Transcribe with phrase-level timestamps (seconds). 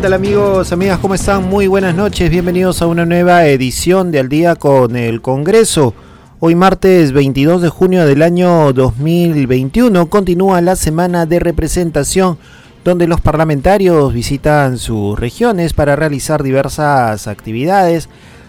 [0.00, 0.98] ¿Qué tal amigos, amigas?
[0.98, 1.44] ¿Cómo están?
[1.44, 2.30] Muy buenas noches.
[2.30, 5.92] Bienvenidos a una nueva edición de Al día con el Congreso.
[6.38, 12.38] Hoy martes 22 de junio del año 2021 continúa la semana de representación
[12.82, 18.08] donde los parlamentarios visitan sus regiones para realizar diversas actividades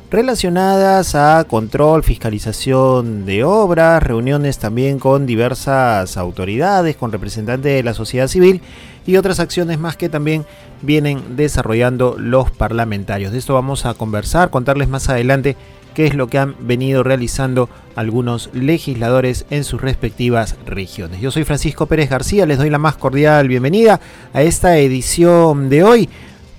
[0.10, 7.94] relacionadas a control, fiscalización de obras, reuniones también con diversas autoridades, con representantes de la
[7.94, 8.62] sociedad civil
[9.06, 10.46] y otras acciones más que también
[10.82, 13.32] vienen desarrollando los parlamentarios.
[13.32, 15.56] De esto vamos a conversar, contarles más adelante
[15.94, 21.20] qué es lo que han venido realizando algunos legisladores en sus respectivas regiones.
[21.20, 24.00] Yo soy Francisco Pérez García, les doy la más cordial bienvenida
[24.34, 26.10] a esta edición de hoy.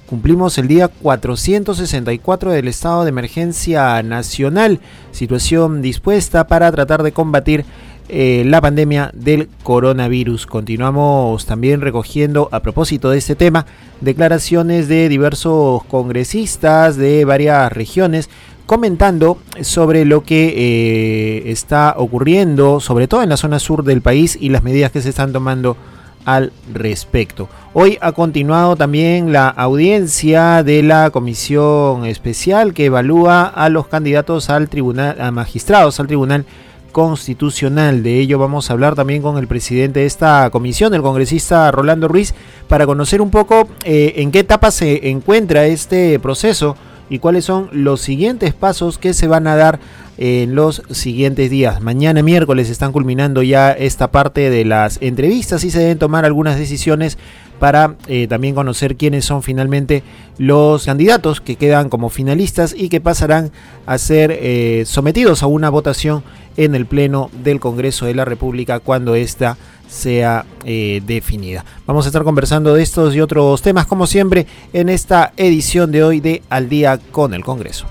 [0.07, 4.79] Cumplimos el día 464 del estado de emergencia nacional,
[5.11, 7.65] situación dispuesta para tratar de combatir
[8.09, 10.47] eh, la pandemia del coronavirus.
[10.47, 13.67] Continuamos también recogiendo, a propósito de este tema,
[14.01, 18.29] declaraciones de diversos congresistas de varias regiones
[18.67, 24.39] comentando sobre lo que eh, está ocurriendo, sobre todo en la zona sur del país
[24.41, 25.77] y las medidas que se están tomando
[26.25, 27.49] al respecto.
[27.73, 34.51] Hoy ha continuado también la audiencia de la comisión especial que evalúa a los candidatos
[34.51, 36.45] al tribunal, a magistrados al tribunal
[36.93, 38.03] constitucional.
[38.03, 42.07] De ello vamos a hablar también con el presidente de esta comisión, el congresista Rolando
[42.07, 42.35] Ruiz,
[42.69, 46.77] para conocer un poco eh, en qué etapa se encuentra este proceso
[47.09, 49.81] y cuáles son los siguientes pasos que se van a dar
[50.19, 51.81] en los siguientes días.
[51.81, 56.59] Mañana miércoles están culminando ya esta parte de las entrevistas y se deben tomar algunas
[56.59, 57.19] decisiones
[57.63, 60.03] para eh, también conocer quiénes son finalmente
[60.37, 63.53] los candidatos que quedan como finalistas y que pasarán
[63.87, 66.25] a ser eh, sometidos a una votación
[66.57, 71.65] en el Pleno del Congreso de la República cuando esta sea eh, definida.
[71.87, 76.03] Vamos a estar conversando de estos y otros temas como siempre en esta edición de
[76.03, 77.87] hoy de Al día con el Congreso.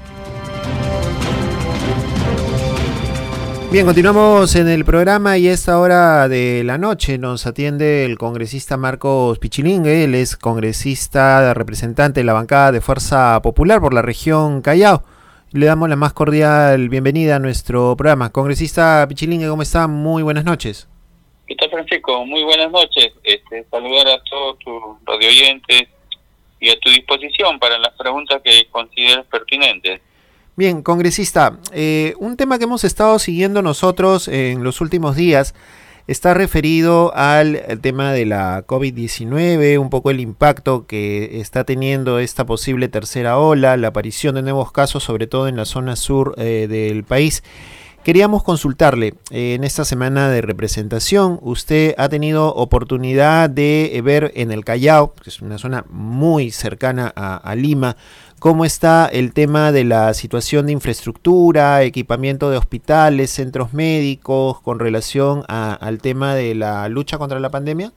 [3.72, 8.18] Bien, continuamos en el programa y a esta hora de la noche nos atiende el
[8.18, 14.02] congresista Marcos Pichilingue, él es congresista representante de la bancada de Fuerza Popular por la
[14.02, 15.04] región Callao.
[15.54, 18.30] Le damos la más cordial bienvenida a nuestro programa.
[18.30, 19.88] Congresista Pichilingue, ¿cómo está?
[19.88, 20.90] Muy buenas noches.
[21.48, 22.26] ¿Qué tal, Francisco?
[22.26, 23.14] Muy buenas noches.
[23.24, 25.84] Este, saludar a todos tus radioyentes
[26.60, 30.02] y a tu disposición para las preguntas que consideres pertinentes.
[30.62, 35.56] Bien, congresista, eh, un tema que hemos estado siguiendo nosotros en los últimos días
[36.06, 42.46] está referido al tema de la COVID-19, un poco el impacto que está teniendo esta
[42.46, 46.68] posible tercera ola, la aparición de nuevos casos, sobre todo en la zona sur eh,
[46.70, 47.42] del país.
[48.04, 51.38] Queríamos consultarle eh, en esta semana de representación.
[51.44, 57.14] Usted ha tenido oportunidad de ver en el Callao, que es una zona muy cercana
[57.16, 57.98] a, Lima,
[58.42, 64.80] cómo está el tema de la situación de infraestructura, equipamiento de hospitales, centros médicos, con
[64.80, 67.92] relación al tema de la lucha contra la pandemia.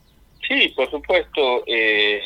[0.47, 1.65] Sí, por supuesto.
[1.67, 2.21] Eh,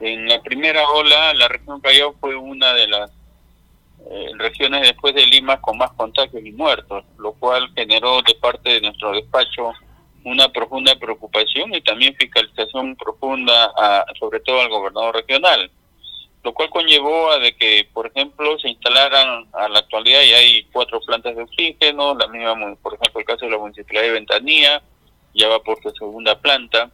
[0.00, 3.10] en la primera ola, la región Callao fue una de las
[4.10, 8.68] eh, regiones después de Lima con más contagios y muertos, lo cual generó de parte
[8.68, 9.72] de nuestro despacho
[10.24, 13.72] una profunda preocupación y también fiscalización profunda,
[14.18, 15.70] sobre todo al gobernador regional,
[16.46, 20.62] lo cual conllevó a de que, por ejemplo, se instalaran a la actualidad y hay
[20.70, 24.82] cuatro plantas de oxígeno, la misma, por ejemplo, el caso de la municipalidad de Ventanía,
[25.34, 26.88] ya va por su segunda planta.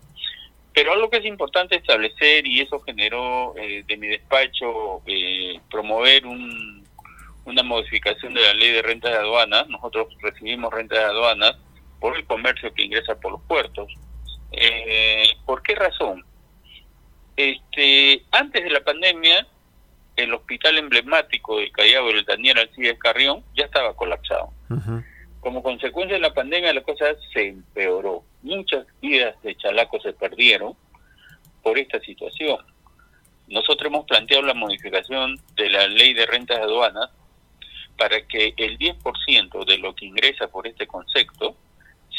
[0.73, 6.27] Pero algo que es importante establecer, y eso generó eh, de mi despacho eh, promover
[6.27, 6.83] un
[7.45, 9.69] una modificación de la ley de renta de aduanas.
[9.69, 11.57] Nosotros recibimos renta de aduanas
[12.01, 13.93] por el comercio que ingresa por los puertos.
[14.53, 16.25] Eh, ¿Por qué razón?
[17.37, 19.47] Este, antes de la pandemia,
[20.23, 24.53] el hospital emblemático del Callao del Daniel Alcides Carrión ya estaba colapsado.
[25.41, 28.25] Como consecuencia de la pandemia, la cosa se empeoró.
[28.43, 30.75] Muchas vidas de chalacos se perdieron
[31.63, 32.59] por esta situación.
[33.49, 37.11] Nosotros hemos planteado la modificación de la ley de rentas de aduanas
[37.97, 41.57] para que el 10% de lo que ingresa por este concepto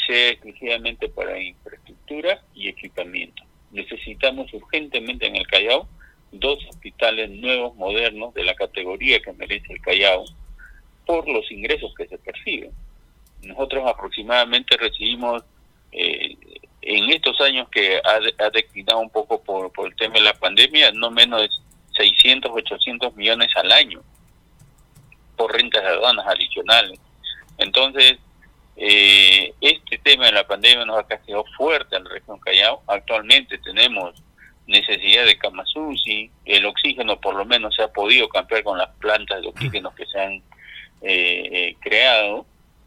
[0.06, 3.42] sea exclusivamente para infraestructura y equipamiento.
[3.72, 5.88] Necesitamos urgentemente en el Callao
[6.38, 10.24] dos hospitales nuevos, modernos, de la categoría que merece el Callao,
[11.06, 12.72] por los ingresos que se perciben.
[13.42, 15.42] Nosotros aproximadamente recibimos,
[15.92, 16.36] eh,
[16.82, 20.92] en estos años que ha, declinado un poco por, por el tema de la pandemia,
[20.92, 21.48] no menos de
[21.96, 24.02] 600, 800 millones al año
[25.36, 26.98] por rentas de aduanas adicionales.
[27.58, 28.18] Entonces,
[28.76, 32.82] eh, este tema de la pandemia nos ha castigado fuerte en la región Callao.
[32.86, 34.22] Actualmente tenemos
[34.66, 35.68] necesidad de camas
[36.44, 40.06] el oxígeno por lo menos se ha podido cambiar con las plantas de oxígeno que
[40.06, 40.32] se han
[41.02, 42.46] eh, eh, creado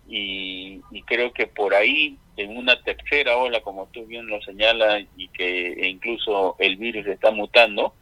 [0.10, 5.30] y, creo que por ahí en una tercera ola como tú bien lo señalas y
[5.30, 7.94] que e incluso el virus está mutando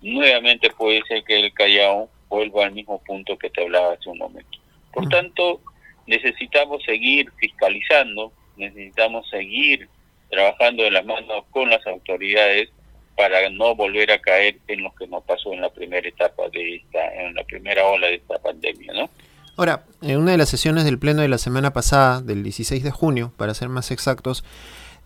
[0.00, 4.18] nuevamente puede ser que el Callao vuelva al mismo punto que te hablaba hace un
[4.18, 4.58] momento.
[4.92, 5.60] Por tanto
[6.06, 9.88] necesitamos seguir fiscalizando necesitamos seguir
[10.30, 12.70] trabajando de la mano con las autoridades
[13.18, 16.76] para no volver a caer en lo que nos pasó en la primera etapa de
[16.76, 19.10] esta, en la primera ola de esta pandemia, ¿no?
[19.56, 22.92] Ahora, en una de las sesiones del Pleno de la semana pasada, del 16 de
[22.92, 24.44] junio, para ser más exactos,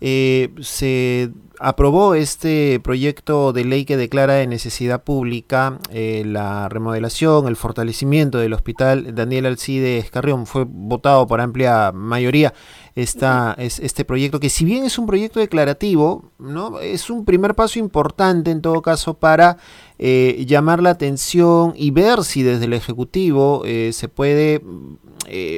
[0.04, 7.46] eh, se aprobó este proyecto de ley que declara de necesidad pública eh, la remodelación,
[7.46, 10.46] el fortalecimiento del hospital Daniel Alcides Carrión.
[10.46, 12.52] Fue votado por amplia mayoría
[12.96, 16.81] esta, es, este proyecto, que si bien es un proyecto declarativo, ¿no?
[16.81, 19.56] es un primer paso importante en todo caso para
[20.00, 23.62] eh, llamar la atención y ver si desde el Ejecutivo
[23.93, 24.60] se puede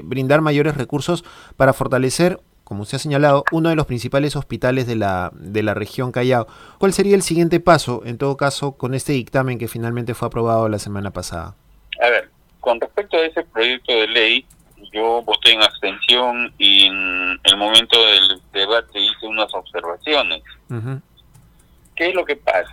[0.05, 1.25] brindar mayores recursos
[1.57, 5.75] para fortalecer como se ha señalado, uno de los principales hospitales de la, de la
[5.75, 6.47] región Callao.
[6.79, 10.69] ¿Cuál sería el siguiente paso, en todo caso, con este dictamen que finalmente fue aprobado
[10.69, 11.55] la semana pasada?
[12.03, 12.31] A ver,
[12.61, 14.47] con respecto a ese proyecto de ley,
[14.93, 20.43] yo voté en abstención y en el momento del debate hice unas observaciones.
[21.95, 22.73] ¿Qué es lo que pasa?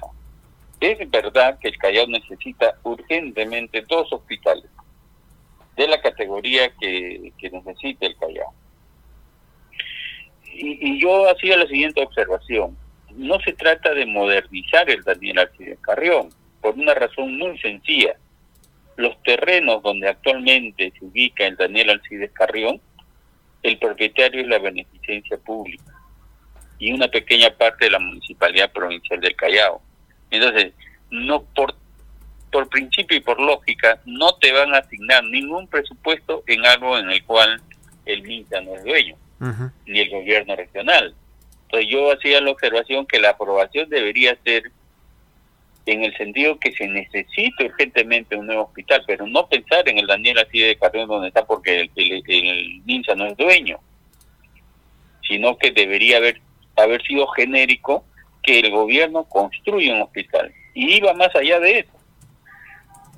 [0.79, 4.65] Es verdad que el Callao necesita urgentemente dos hospitales
[5.75, 8.53] de la categoría que, que necesita el Callao
[10.53, 12.77] y, yo hacía la siguiente observación.
[13.15, 16.29] No se trata de modernizar el Daniel Alcides Carrión,
[16.61, 18.15] por una razón muy sencilla.
[18.97, 22.79] Los terrenos donde actualmente se ubica el Daniel Alcides Carrión,
[23.63, 25.93] el propietario es la beneficencia pública
[26.79, 29.81] y una pequeña parte de la Municipalidad Provincial del Callao.
[30.31, 30.73] Entonces,
[31.11, 31.75] no por,
[32.51, 37.11] por principio y por lógica, no te van a asignar ningún presupuesto en algo en
[37.11, 37.61] el cual
[38.05, 39.15] el MINSA no es dueño
[39.85, 41.15] ni el gobierno regional.
[41.63, 44.71] Entonces yo hacía la observación que la aprobación debería ser
[45.85, 50.07] en el sentido que se necesita urgentemente un nuevo hospital, pero no pensar en el
[50.07, 53.79] Daniel así de Carrión donde está porque el, el, MINSA no es dueño,
[55.27, 56.39] sino que debería haber,
[56.75, 58.05] haber sido genérico
[58.43, 60.53] que el gobierno construya un hospital.
[60.73, 61.91] Y iba más allá de eso.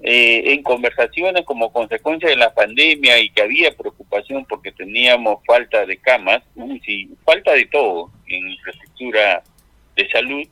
[0.05, 5.85] Eh, en conversaciones como consecuencia de la pandemia y que había preocupación porque teníamos falta
[5.85, 6.43] de camas,
[6.85, 9.41] sí, falta de todo en infraestructura
[9.95, 10.45] de salud,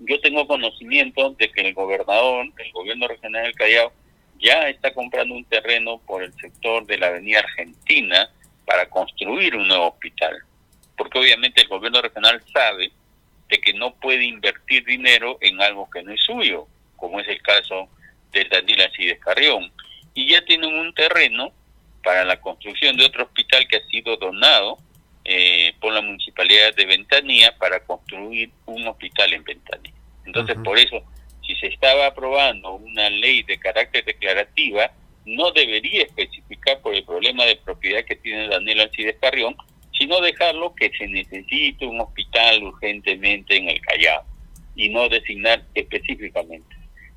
[0.00, 3.92] yo tengo conocimiento de que el gobernador, el gobierno regional del Callao,
[4.38, 8.28] ya está comprando un terreno por el sector de la avenida Argentina
[8.66, 10.36] para construir un nuevo hospital.
[10.98, 12.92] Porque obviamente el gobierno regional sabe
[13.48, 17.40] de que no puede invertir dinero en algo que no es suyo, como es el
[17.40, 17.88] caso
[18.34, 19.72] del Daniel Alcides Carrión.
[20.12, 21.52] Y ya tienen un terreno
[22.02, 24.78] para la construcción de otro hospital que ha sido donado
[25.24, 29.94] eh, por la municipalidad de Ventanilla para construir un hospital en Ventanilla.
[30.26, 31.02] Entonces, por eso,
[31.46, 34.90] si se estaba aprobando una ley de carácter declarativa,
[35.24, 39.56] no debería especificar por el problema de propiedad que tiene Daniel Alcides Carrión,
[39.98, 44.24] sino dejarlo que se necesite un hospital urgentemente en el Callao
[44.76, 46.73] y no designar específicamente.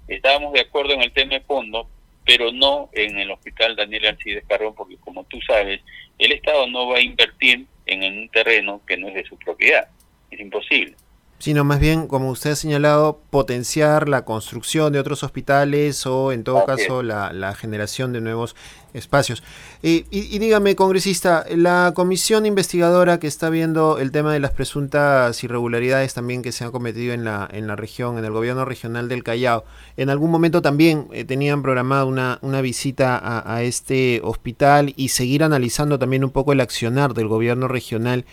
[0.07, 1.89] Estábamos de acuerdo en el tema de fondo,
[2.25, 5.81] pero no en el hospital Daniel Alcides Carrón, porque como tú sabes,
[6.17, 9.87] el Estado no va a invertir en un terreno que no es de su propiedad.
[10.29, 10.95] Es imposible
[11.39, 16.43] sino más bien, como usted ha señalado, potenciar la construcción de otros hospitales o, en
[16.43, 18.55] todo caso, la, generación de nuevos
[18.93, 19.43] espacios.
[19.83, 20.01] y,
[20.39, 26.41] dígame, congresista, la comisión investigadora que está viendo el tema de las presuntas irregularidades también
[26.41, 29.63] que se han cometido en la, en la región, en el gobierno regional del Callao,
[29.95, 35.09] en algún momento también eh, tenían programada una, una visita a, a este hospital y
[35.09, 38.25] seguir analizando también un poco el accionar del gobierno regional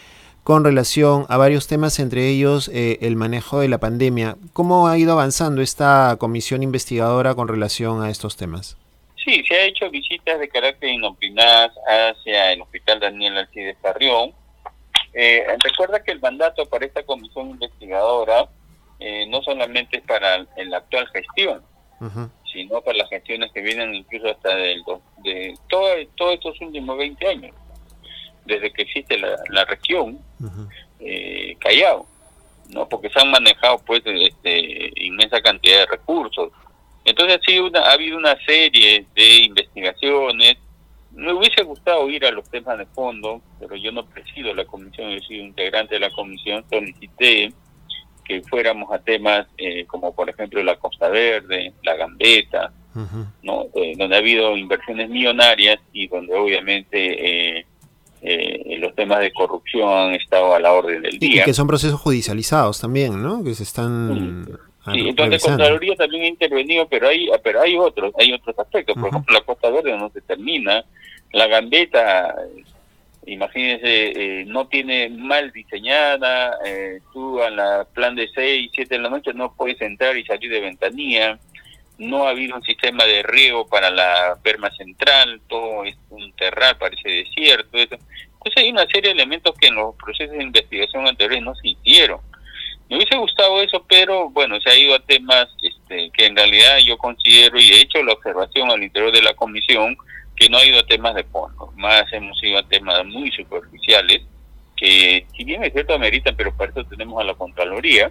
[0.45, 4.37] con relación a varios temas, entre ellos eh, el manejo de la pandemia.
[4.53, 8.77] ¿Cómo ha ido avanzando esta comisión investigadora con relación a estos temas?
[9.25, 14.33] Sí, se ha hecho visitas de carácter inopinadas hacia el Hospital Daniel Alcides Carrión.
[15.15, 18.47] Eh, recuerda que el mandato para esta comisión investigadora
[19.01, 21.63] eh, no solamente para en la actual gestión,
[22.53, 24.83] sino para las gestiones que vienen incluso hasta del,
[25.23, 27.55] de todos estos últimos 20 años,
[28.45, 30.19] desde que existe la, región
[31.01, 32.07] eh, Callao,
[32.71, 32.89] ¿no?
[32.89, 36.51] porque se han manejado pues este, inmensa cantidad de recursos.
[37.05, 40.57] Entonces ha, una, ha habido una serie de investigaciones,
[41.13, 45.11] me hubiese gustado ir a los temas de fondo, pero yo no presido la comisión,
[45.11, 47.53] yo soy integrante de la comisión, solicité
[48.25, 52.73] que fuéramos a temas eh, como por ejemplo la Costa Verde, la Gambeta,
[53.43, 53.67] ¿no?
[53.75, 57.67] Eh, donde ha habido inversiones millonarias y donde obviamente eh,
[58.79, 61.43] los temas de corrupción han estado a la orden del día.
[61.43, 63.45] Y que son procesos judicializados también, ¿no?
[63.45, 64.47] Que se están...
[64.93, 68.95] Sí, entonces Contraloría también ha intervenido, pero hay pero hay otros, hay otros aspectos.
[68.95, 70.85] Por ejemplo, la Costa Verde no se termina,
[71.33, 72.35] la Gambeta
[73.27, 79.03] imagínense, eh, no tiene mal diseñada, eh, tú a la plan de 6, 7 de
[79.03, 81.39] la noche no puedes entrar y salir de ventanilla,
[81.99, 86.77] no ha habido un sistema de riego para la perma central, todo es un terral,
[86.79, 87.79] parece desierto.
[87.79, 91.69] Entonces hay una serie de elementos que en los procesos de investigación anteriores no se
[91.69, 92.21] hicieron.
[92.89, 96.79] Me hubiese gustado eso, pero bueno, se ha ido a temas este, que en realidad
[96.85, 99.97] yo considero y he hecho la observación al interior de la comisión,
[100.37, 104.23] que no ha ido a temas de fondo, más hemos ido a temas muy superficiales,
[104.77, 108.11] que si bien es cierto ameritan, pero para eso tenemos a la Contraloría,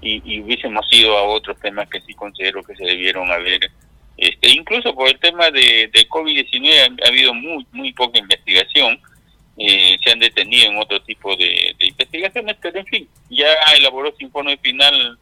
[0.00, 3.70] y, hubiésemos ido a otros temas que sí considero que se debieron haber,
[4.16, 9.00] este, incluso por el tema de, de COVID-19 ha, habido muy, muy poca investigación,
[9.56, 14.14] eh, se han detenido en otro tipo de, de investigaciones, pero en fin, ya elaboró
[14.16, 15.18] su informe final.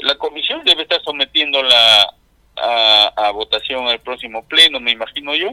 [0.00, 2.14] La comisión debe estar sometiendo la,
[2.56, 5.50] a, votación el próximo pleno, me imagino yo,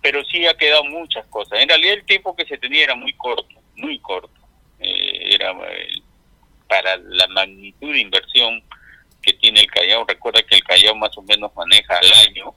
[0.00, 1.60] pero sí ha quedado muchas cosas.
[1.60, 4.40] En realidad el tiempo que se tenía era muy corto, muy corto.
[4.78, 6.02] Eh, era eh,
[6.72, 8.62] para la magnitud de inversión
[9.20, 10.06] que tiene el Callao.
[10.06, 12.54] Recuerda que el Callao más o menos maneja al año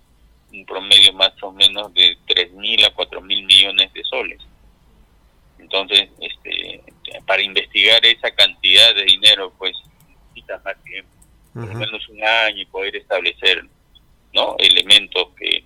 [0.54, 4.40] un promedio más o menos de tres mil a cuatro mil millones de soles.
[5.60, 6.82] Entonces, este,
[7.28, 9.74] para investigar esa cantidad de dinero, pues
[10.08, 11.10] necesitas más tiempo
[11.54, 13.66] por lo menos un año y poder establecer
[14.34, 15.66] no elementos que,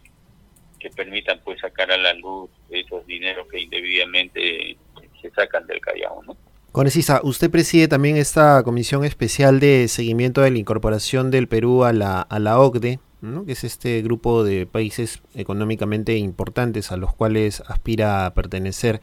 [0.80, 4.76] que permitan pues sacar a la luz esos dineros que indebidamente
[5.22, 6.36] se sacan del Callao, ¿no?
[6.72, 11.94] Congresista, usted preside también esta comisión especial de seguimiento de la incorporación del Perú a
[11.94, 13.44] la, a OCDE, ¿no?
[13.44, 19.02] que es este grupo de países económicamente importantes a los cuales aspira a pertenecer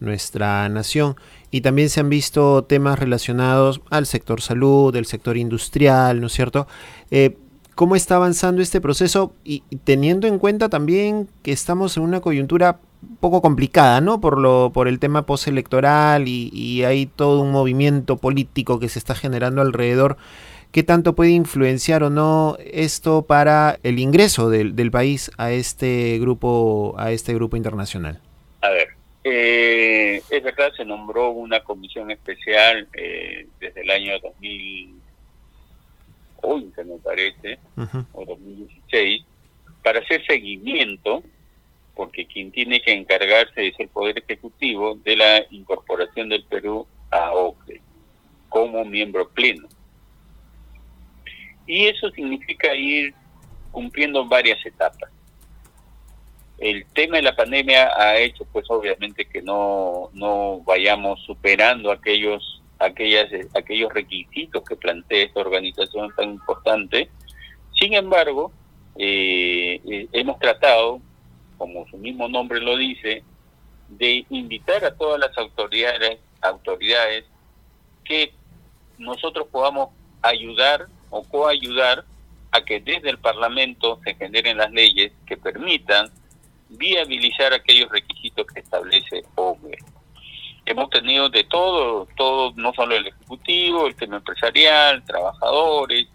[0.00, 1.16] nuestra nación.
[1.50, 6.32] Y también se han visto temas relacionados al sector salud, del sector industrial, ¿no es
[6.32, 6.66] cierto?
[7.10, 7.36] Eh,
[7.74, 9.34] ¿Cómo está avanzando este proceso?
[9.44, 14.20] Y, teniendo en cuenta también que estamos en una coyuntura un poco complicada, ¿no?
[14.20, 18.98] Por, lo, por el tema postelectoral y, y hay todo un movimiento político que se
[18.98, 20.16] está generando alrededor.
[20.72, 26.18] ¿Qué tanto puede influenciar o no esto para el ingreso del, del país a este
[26.18, 28.18] grupo, a este grupo internacional?
[28.62, 28.88] A ver,
[29.22, 37.58] eh, es verdad, se nombró una comisión especial eh, desde el año 2011, me parece,
[38.12, 39.24] o 2016,
[39.82, 41.22] para hacer seguimiento,
[41.94, 47.32] porque quien tiene que encargarse es el Poder Ejecutivo de la incorporación del Perú a
[47.32, 47.80] OCDE
[48.48, 49.68] como miembro pleno.
[51.66, 53.14] Y eso significa ir
[53.70, 55.10] cumpliendo varias etapas
[56.62, 62.62] el tema de la pandemia ha hecho pues obviamente que no, no vayamos superando aquellos
[62.78, 67.10] aquellas aquellos requisitos que plantea esta organización tan importante
[67.78, 68.52] sin embargo
[68.96, 71.00] eh, eh, hemos tratado
[71.62, 73.22] como su mismo nombre lo dice
[73.88, 77.24] de invitar a todas las autoridades autoridades
[78.04, 78.34] que
[78.98, 79.90] nosotros podamos
[80.22, 82.04] ayudar o coayudar
[82.50, 86.10] a que desde el Parlamento se generen las leyes que permitan
[86.68, 89.78] viabilizar aquellos requisitos que establece OME.
[90.66, 96.08] Hemos tenido de todo, todo, no solo el ejecutivo, el tema empresarial, trabajadores,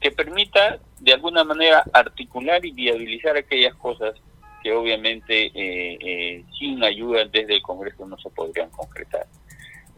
[0.00, 4.16] que permita de alguna manera articular y viabilizar aquellas cosas
[4.64, 9.26] que obviamente eh, eh, sin ayuda desde el Congreso no se podrían concretar.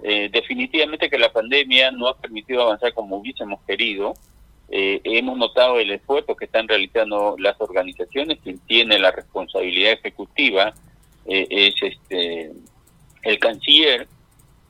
[0.02, 4.14] Eh, definitivamente que la pandemia no ha permitido avanzar como hubiésemos querido,
[4.68, 10.74] hemos notado el esfuerzo que están realizando las organizaciones, quien tiene la responsabilidad ejecutiva
[11.24, 12.50] es este
[13.22, 14.08] el canciller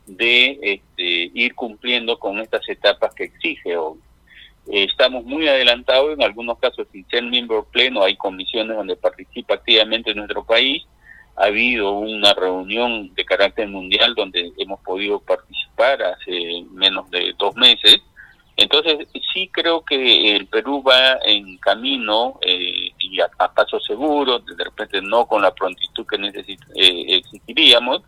[0.07, 3.99] de este, ir cumpliendo con estas etapas que exige hoy.
[4.69, 9.55] Eh, estamos muy adelantados, en algunos casos sin ser miembro pleno, hay comisiones donde participa
[9.55, 10.85] activamente nuestro país,
[11.37, 17.55] ha habido una reunión de carácter mundial donde hemos podido participar hace menos de dos
[17.57, 17.99] meses.
[18.57, 24.65] Entonces, sí creo que el Perú va en camino eh, y a, paso seguro, de
[24.65, 28.01] repente no con la prontitud que necesit eh, exigiríamos,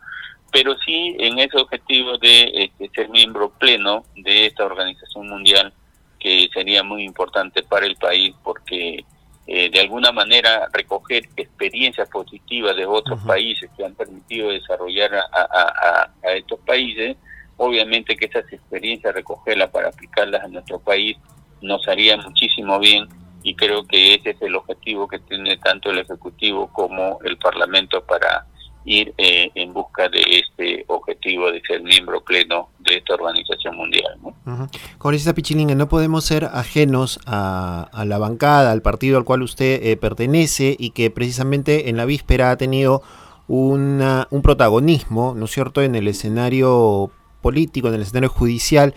[0.51, 5.73] pero sí en ese objetivo de este, ser miembro pleno de esta organización mundial
[6.19, 9.05] que sería muy importante para el país porque
[9.47, 16.11] eh, de alguna manera recoger experiencias positivas de otros países que han permitido desarrollar a,
[16.37, 17.17] estos países,
[17.57, 21.17] obviamente que esas experiencias recogerlas para aplicarlas a nuestro país
[21.63, 23.09] nos haría muchísimo bien
[23.43, 28.05] y creo que ese es el objetivo que tiene tanto el Ejecutivo como el Parlamento
[28.05, 28.45] para
[28.89, 34.19] ir eh, en busca de este objetivo de ser miembro pleno de esta organización mundial.
[34.23, 34.35] ¿no?
[34.47, 39.97] Uh Pichilinga, no podemos ser ajenos a, la bancada, al partido al cual usted eh,
[39.97, 43.03] pertenece y que precisamente en la víspera ha tenido
[43.47, 47.11] una, un protagonismo, ¿no es cierto?, en el escenario
[47.43, 48.95] político, en el escenario judicial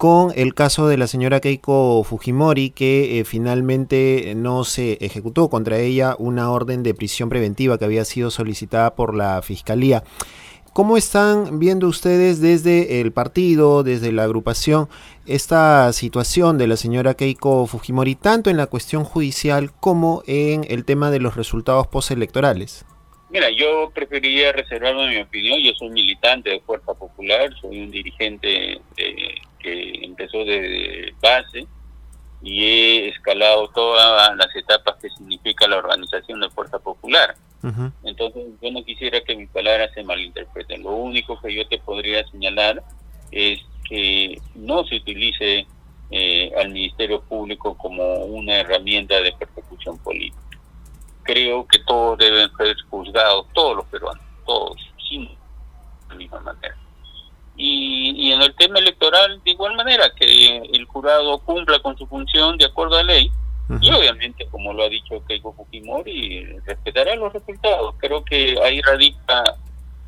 [0.00, 5.78] con el caso de la señora Keiko Fujimori, que eh, finalmente no se ejecutó contra
[5.78, 10.02] ella una orden de prisión preventiva que había sido solicitada por la Fiscalía.
[10.72, 14.88] ¿Cómo están viendo ustedes desde el partido, desde la agrupación,
[15.26, 20.86] esta situación de la señora Keiko Fujimori, tanto en la cuestión judicial como en el
[20.86, 22.86] tema de los resultados postelectorales?
[23.28, 25.60] Mira, yo preferiría reservarme mi opinión.
[25.62, 31.66] Yo soy militante de Fuerza Popular, soy un dirigente de que empezó de base
[32.42, 37.36] y he escalado todas las etapas que significa la organización de Fuerza Popular.
[38.02, 40.82] Entonces, yo no quisiera que mis palabras se malinterpreten.
[40.82, 42.82] Lo único que yo te podría señalar
[43.30, 45.66] es que no se utilice
[46.10, 50.40] eh, al Ministerio Público como una herramienta de persecución política.
[51.22, 54.76] Creo que todos deben ser juzgados, todos los peruanos, todos,
[55.08, 55.28] sin
[56.08, 56.76] la misma manera.
[57.62, 62.56] Y, en el tema electoral, de igual manera, que el jurado cumpla con su función
[62.56, 63.30] de acuerdo a ley.
[63.80, 67.94] Y obviamente, como lo ha dicho Keiko Fujimori, respetará los resultados.
[67.98, 69.44] Creo que ahí radica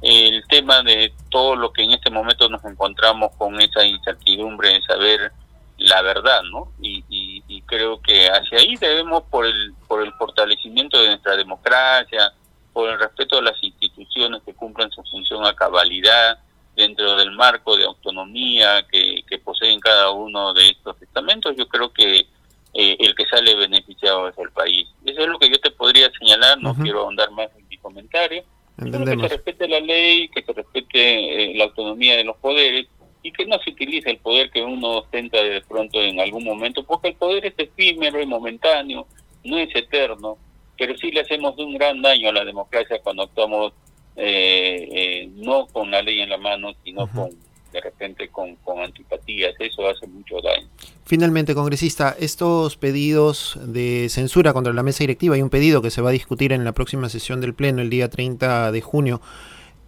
[0.01, 4.83] el tema de todo lo que en este momento nos encontramos con esa incertidumbre de
[4.83, 5.33] saber
[5.77, 6.73] la verdad, ¿no?
[6.81, 12.33] Y, y, creo que hacia ahí debemos, por el, por el fortalecimiento de nuestra democracia,
[12.73, 16.39] por el respeto a las instituciones que cumplan su función a cabalidad,
[16.75, 22.27] dentro del marco de autonomía que, poseen cada uno de estos estamentos, yo creo que
[22.75, 24.89] eh, el que sale beneficiado es el país.
[25.05, 28.45] Eso es lo que yo te podría señalar, no quiero ahondar más en mi comentario.
[28.77, 32.87] que se respete la ley, que se respete eh, la autonomía de los poderes
[33.23, 36.83] y que no se utilice el poder que uno ostenta de pronto en algún momento,
[36.83, 39.07] porque el poder es efímero y momentáneo,
[39.45, 40.39] no es eterno,
[40.77, 43.73] pero sí le hacemos un gran daño a la democracia cuando actuamos
[44.17, 47.31] eh, eh, no con la ley en la mano, sino con
[47.73, 50.69] de repente con, con antipatías, eso hace mucho daño.
[51.05, 56.03] Finalmente, congresista, estos pedidos de censura contra la mesa directiva, hay un pedido que se
[56.03, 59.21] va a discutir en la próxima sesión del Pleno el día 30 de junio.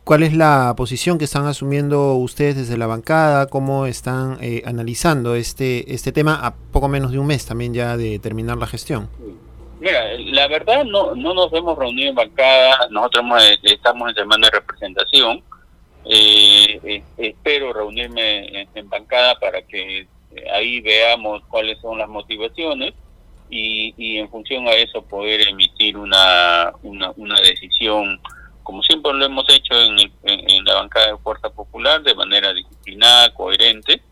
[0.04, 3.46] ¿Cuál es la posición que están asumiendo ustedes desde la bancada?
[3.46, 7.96] ¿Cómo están eh, analizando este, este tema a poco menos de un mes también ya
[7.96, 9.08] de terminar la gestión?
[9.80, 14.46] Mira, la verdad no, no nos hemos reunido en bancada, nosotros eh, estamos en semana
[14.46, 15.42] de representación.
[16.04, 20.06] Eh, eh, espero reunirme en, bancada para que
[20.52, 22.92] ahí veamos cuáles son las motivaciones
[23.48, 28.20] y, y en función a eso poder emitir una, una, decisión,
[28.62, 33.32] como siempre lo hemos hecho en, en, la bancada de Fuerza Popular, de manera disciplinada,
[33.32, 34.02] coherente,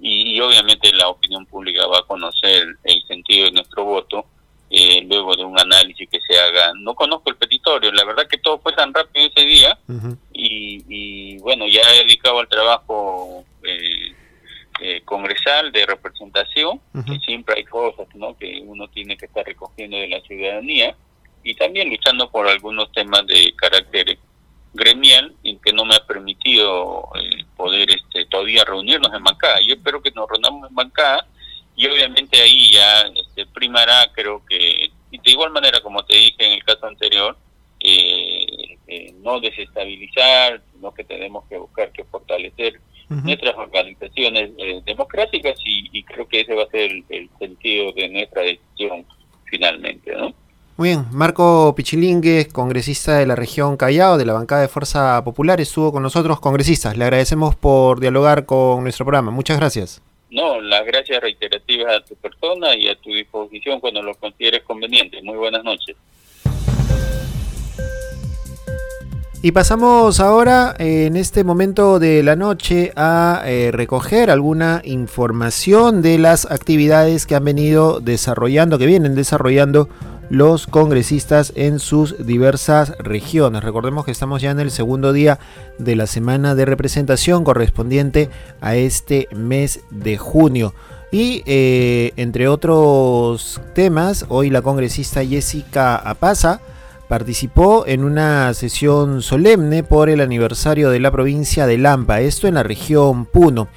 [0.00, 4.26] y obviamente la opinión pública va a conocer el sentido de nuestro voto
[4.68, 6.72] eh, luego de un análisis que se haga.
[6.80, 9.78] No conozco el petitorio, la verdad que todo fue tan rápido ese día
[10.32, 14.12] y, bueno, ya he dedicado al trabajo eh,
[14.80, 18.36] eh, congresal de representación, que siempre hay cosas ¿no?
[18.36, 20.96] que uno tiene que estar recogiendo de la ciudadanía
[21.44, 24.18] y también luchando por algunos temas de carácter
[24.74, 27.08] gremial y que no me ha permitido
[27.56, 29.60] poder este todavía reunirnos en bancada.
[29.66, 31.24] Yo espero que nos reunamos en bancada
[31.76, 36.46] y obviamente ahí ya este, primará, creo que, y de igual manera como te dije
[36.46, 37.36] en el caso anterior,
[37.80, 45.54] eh, eh, no desestabilizar, sino que tenemos que buscar que fortalecer nuestras organizaciones eh, democráticas
[45.64, 49.04] y, creo que ese va a ser el, sentido de nuestra decisión
[49.44, 50.34] finalmente, ¿no?
[50.76, 55.60] Muy bien, Marco Pichilingue, congresista de la región Callao, de la bancada de Fuerza Popular,
[55.60, 56.96] estuvo con nosotros, congresistas.
[56.96, 59.30] Le agradecemos por dialogar con nuestro programa.
[59.30, 60.02] Muchas gracias.
[60.36, 65.22] No, las gracias reiterativas a tu persona y a tu disposición cuando lo consideres conveniente.
[65.22, 65.96] Muy buenas noches.
[69.42, 76.18] Y pasamos ahora, en este momento de la noche, a eh, recoger alguna información de
[76.18, 79.88] las actividades que han venido desarrollando, que vienen desarrollando
[80.30, 83.62] los congresistas en sus diversas regiones.
[83.62, 85.38] Recordemos que estamos ya en el segundo día
[85.78, 90.74] de la semana de representación correspondiente a este mes de junio.
[91.12, 96.60] Y eh, entre otros temas, hoy la congresista Jessica Apaza
[97.08, 102.54] participó en una sesión solemne por el aniversario de la provincia de Lampa, esto en
[102.54, 103.68] la región Puno.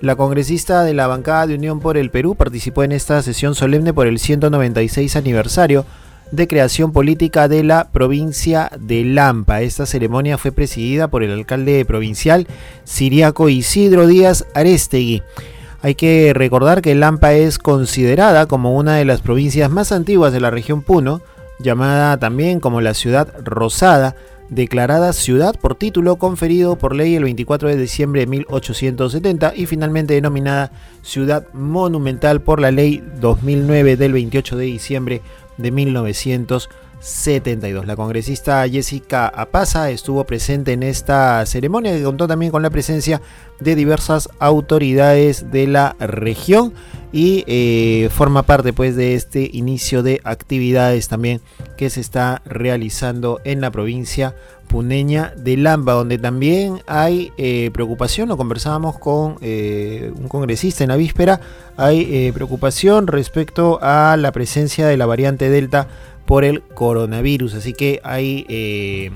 [0.00, 3.94] La congresista de la bancada de Unión por el Perú participó en esta sesión solemne
[3.94, 5.86] por el 196 aniversario
[6.30, 9.62] de creación política de la provincia de Lampa.
[9.62, 12.46] Esta ceremonia fue presidida por el alcalde provincial
[12.84, 15.22] siriaco Isidro Díaz Arestegui.
[15.82, 20.40] Hay que recordar que Lampa es considerada como una de las provincias más antiguas de
[20.40, 21.22] la región Puno,
[21.58, 24.16] llamada también como la ciudad rosada,
[24.48, 30.14] declarada ciudad por título conferido por ley el 24 de diciembre de 1870 y finalmente
[30.14, 30.70] denominada
[31.02, 35.22] ciudad monumental por la ley 2009 del 28 de diciembre
[35.56, 35.70] de
[37.06, 37.86] 1972.
[37.86, 43.22] La congresista Jessica Apaza estuvo presente en esta ceremonia que contó también con la presencia
[43.60, 46.74] de diversas autoridades de la región
[47.12, 51.40] y eh, forma parte pues de este inicio de actividades también
[51.76, 54.34] que se está realizando en la provincia
[54.66, 60.90] puneña de Lamba, donde también hay eh, preocupación, lo conversábamos con eh, un congresista en
[60.90, 61.40] la víspera,
[61.76, 65.86] hay preocupación respecto a la presencia de la variante Delta
[66.26, 69.10] por el coronavirus, así que hay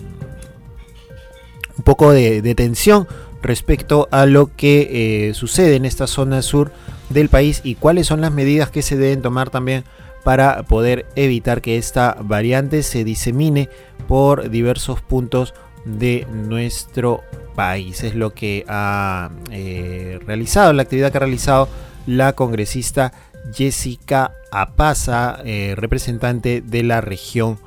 [1.76, 3.06] un poco de, de tensión
[3.42, 6.72] respecto a lo que eh, sucede en esta zona sur
[7.08, 9.84] del país y cuáles son las medidas que se deben tomar también
[10.24, 13.70] para poder evitar que esta variante se disemine
[14.06, 17.22] por diversos puntos de nuestro
[17.56, 18.04] país.
[18.04, 21.68] Es lo que ha eh, realizado, la actividad que ha realizado
[22.06, 23.12] la congresista
[23.53, 27.59] Jessica Apaza, eh, representante de la región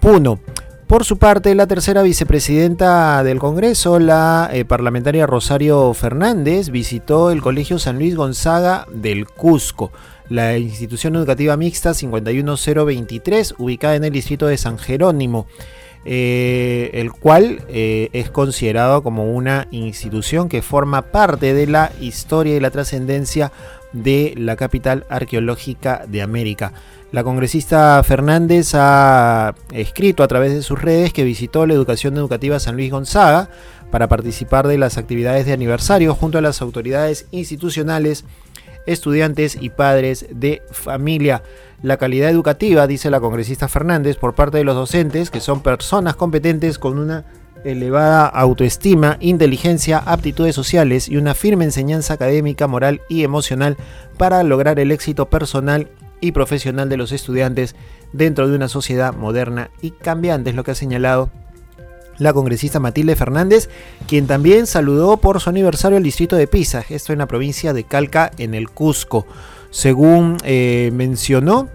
[0.00, 0.40] Puno.
[0.86, 7.42] Por su parte, la tercera vicepresidenta del Congreso, la eh, parlamentaria Rosario Fernández, visitó el
[7.42, 9.92] Colegio San Luis Gonzaga del Cusco,
[10.28, 15.46] la institución educativa mixta 51023, ubicada en el distrito de San Jerónimo.
[16.06, 22.60] Eh, el cual es considerado como una institución que forma parte de la historia y
[22.60, 23.52] la trascendencia
[23.92, 26.72] de la capital arqueológica de América.
[27.12, 32.60] La congresista Fernández ha escrito a través de sus redes que visitó la educación educativa
[32.60, 33.48] San Luis Gonzaga
[33.90, 38.24] para participar de las actividades de aniversario junto a las autoridades institucionales,
[38.86, 41.42] estudiantes y padres de familia.
[41.82, 46.14] La calidad educativa, dice la congresista Fernández, por parte de los docentes, que son personas
[46.14, 47.24] competentes con una
[47.64, 53.76] elevada autoestima, inteligencia, aptitudes sociales y una firme enseñanza académica, moral y emocional
[54.16, 55.88] para lograr el éxito personal
[56.20, 57.74] y profesional de los estudiantes
[58.12, 61.30] dentro de una sociedad moderna y cambiante, es lo que ha señalado
[62.18, 63.70] la congresista Matilde Fernández,
[64.06, 67.84] quien también saludó por su aniversario el distrito de Pisa, esto en la provincia de
[67.84, 69.26] Calca, en el Cusco.
[69.70, 71.70] Según eh, mencionó,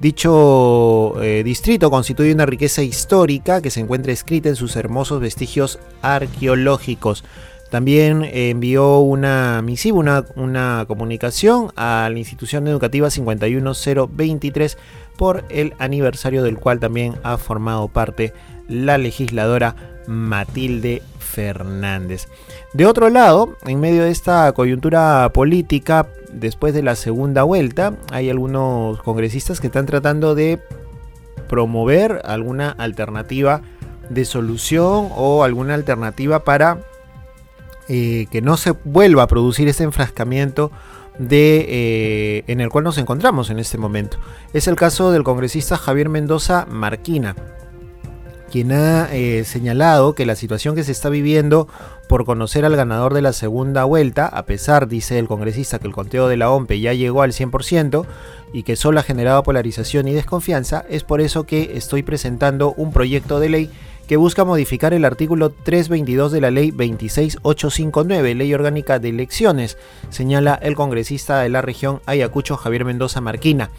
[0.00, 5.78] dicho eh, distrito constituye una riqueza histórica que se encuentra escrita en sus hermosos vestigios
[6.02, 7.24] arqueológicos.
[7.70, 14.76] También envió una misiva, una, una, comunicación a la institución educativa 51023
[15.16, 18.32] por el aniversario del cual también ha formado parte
[18.68, 19.76] la legisladora
[20.08, 22.26] Matilde Fernández.
[22.72, 28.30] De otro lado, en medio de esta coyuntura política, después de la segunda vuelta, hay
[28.30, 30.60] algunos congresistas que están tratando de
[31.48, 33.60] promover alguna alternativa
[34.08, 36.78] de solución o alguna alternativa para
[37.88, 40.70] eh, que no se vuelva a producir este enfrascamiento
[41.18, 44.18] de, eh, en el cual nos encontramos en este momento.
[44.52, 47.34] Es el caso del congresista Javier Mendoza Marquina,
[48.50, 51.68] quien ha eh, señalado que la situación que se está viviendo
[52.08, 55.94] por conocer al ganador de la segunda vuelta, a pesar, dice el congresista, que el
[55.94, 58.04] conteo de la OMPE ya llegó al 100%
[58.52, 62.92] y que solo ha generado polarización y desconfianza, es por eso que estoy presentando un
[62.92, 63.70] proyecto de ley
[64.10, 70.58] que busca modificar el artículo 322 de la ley 26859, Ley Orgánica de Elecciones, señala
[70.60, 73.70] el congresista de la región Ayacucho Javier Mendoza Marquina.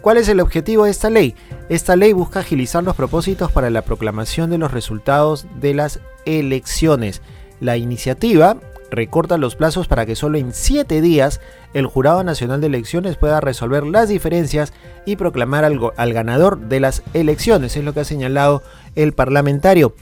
[0.00, 1.34] ¿Cuál es el objetivo de esta ley?
[1.68, 7.20] Esta ley busca agilizar los propósitos para la proclamación de los resultados de las elecciones.
[7.60, 8.56] La iniciativa
[8.90, 11.40] recorta los plazos para que solo en 7 días
[11.74, 14.72] el Jurado Nacional de Elecciones pueda resolver las diferencias
[15.04, 18.62] y proclamar al, al, ganador de las elecciones, es lo que ha señalado
[18.96, 19.94] el parlamentario.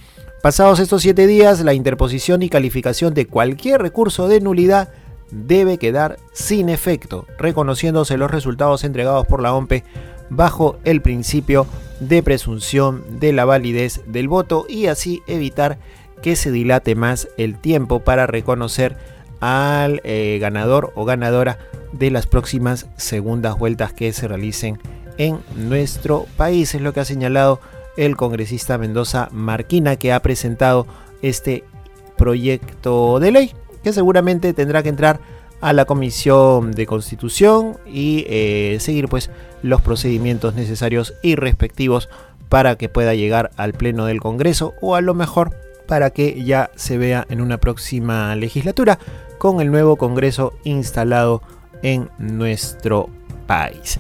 [0.42, 4.90] Pasados estos siete días, la interposición y calificación de cualquier recurso de nulidad
[5.30, 9.84] debe quedar sin efecto, reconociéndose los resultados entregados por la OMPE
[10.30, 11.66] bajo el principio
[12.00, 15.78] de presunción de la validez del voto y así evitar
[16.22, 18.96] que se dilate más el tiempo para reconocer
[19.40, 21.58] al eh, ganador o ganadora
[21.92, 24.78] de las próximas segundas vueltas que se realicen
[25.16, 26.74] en nuestro país.
[26.74, 27.60] Es lo que ha señalado
[27.96, 30.86] el congresista Mendoza Marquina que ha presentado
[31.22, 31.64] este
[32.16, 33.52] proyecto de ley
[33.92, 35.20] seguramente tendrá que entrar
[35.60, 39.30] a la Comisión de Constitución y eh, seguir pues
[39.62, 42.08] los procedimientos necesarios y respectivos
[42.48, 45.52] para que pueda llegar al Pleno del Congreso o a lo mejor
[45.86, 48.98] para que ya se vea en una próxima legislatura
[49.38, 51.42] con el nuevo Congreso instalado
[51.82, 53.08] en nuestro
[53.46, 53.98] país.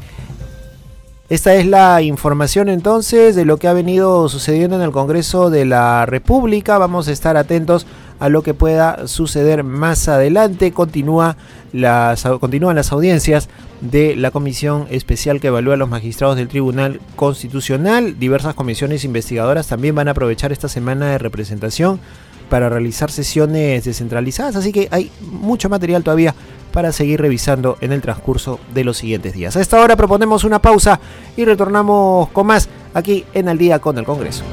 [1.30, 5.66] Esta es la información entonces de lo que ha venido sucediendo en el Congreso de
[5.66, 6.78] la República.
[6.78, 7.86] Vamos a estar atentos
[8.18, 10.72] a lo que pueda suceder más adelante.
[10.72, 11.36] Continúa
[11.74, 13.50] las, continúan las audiencias
[13.82, 18.18] de la comisión especial que evalúa a los magistrados del Tribunal Constitucional.
[18.18, 22.00] Diversas comisiones investigadoras también van a aprovechar esta semana de representación
[22.48, 26.34] para realizar sesiones descentralizadas, así que hay mucho material todavía
[26.72, 29.56] para seguir revisando en el transcurso de los siguientes días.
[29.56, 31.00] A esta hora proponemos una pausa
[31.36, 34.44] y retornamos con más aquí en Al día con el Congreso.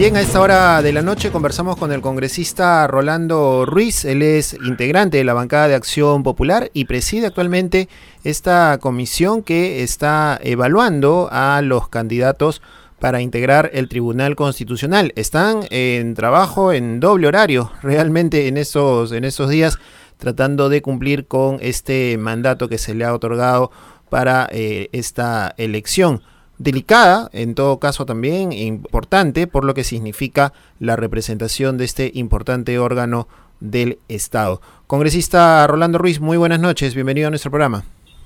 [0.00, 4.06] Bien, a esta hora de la noche conversamos con el congresista Rolando Ruiz.
[4.06, 7.86] Él es integrante de la bancada de Acción Popular y preside actualmente
[8.24, 12.62] esta comisión que está evaluando a los candidatos
[12.98, 15.12] para integrar el Tribunal Constitucional.
[15.16, 19.78] Están en trabajo en doble horario realmente en estos, en días
[20.16, 23.70] tratando de cumplir con este mandato que se le ha otorgado
[24.08, 26.22] para eh, esta elección
[26.60, 32.78] delicada, en todo caso también importante, por lo que significa la representación de este importante
[32.78, 33.28] órgano
[33.60, 34.60] del Estado.
[34.86, 37.84] Congresista Rolando Ruiz, muy buenas noches, bienvenido a nuestro programa.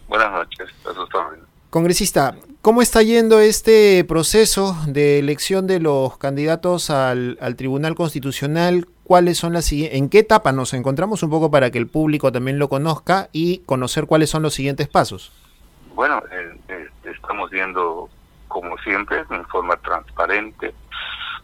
[0.08, 0.68] Buenas noches,
[1.70, 8.88] Congresista, ¿cómo está yendo este proceso de elección de los candidatos al, Tribunal Constitucional?
[9.04, 12.58] ¿Cuáles son las ¿En qué etapa nos encontramos un poco para que el público también
[12.58, 15.32] lo conozca y conocer cuáles son los siguientes pasos?
[15.94, 18.08] Bueno, eh, eh, estamos viendo
[18.54, 20.72] como siempre, en forma transparente.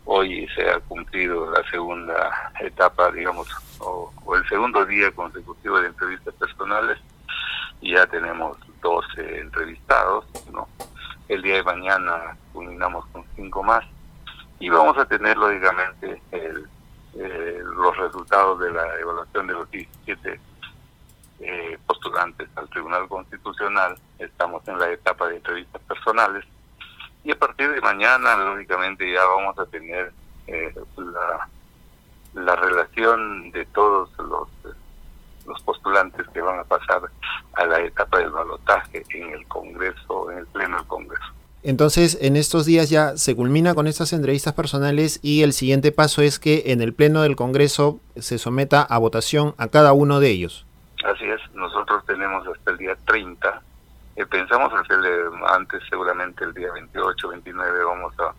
[0.04, 3.48] Hoy se ha cumplido la segunda etapa, digamos,
[3.80, 6.98] o, el segundo día consecutivo de entrevistas personales
[7.82, 10.68] ya tenemos 12 entrevistados, ¿no?
[11.28, 13.84] El día de mañana culminamos con cinco más
[14.60, 16.68] y vamos a tener lógicamente el,
[17.14, 20.40] eh, los resultados de la evaluación de los 17
[21.40, 23.98] eh, postulantes al Tribunal Constitucional.
[24.18, 26.44] Estamos en la etapa de entrevistas personales
[27.24, 30.12] y a partir de mañana, lógicamente, ya vamos a tener
[30.46, 31.48] eh, la,
[32.42, 34.48] la relación de todos los,
[35.46, 37.02] los postulantes que van a pasar
[37.54, 41.24] a la etapa del balotaje en el Congreso, en el Pleno del Congreso.
[41.62, 46.22] Entonces, en estos días ya se culmina con estas entrevistas personales y el siguiente paso
[46.22, 50.30] es que en el Pleno del Congreso se someta a votación a cada uno de
[50.30, 50.66] ellos.
[51.04, 53.62] Así es, nosotros tenemos hasta el día 30
[54.20, 55.08] eh, pensamos hacerle
[55.48, 58.34] antes, seguramente el día 28, 29, vamos a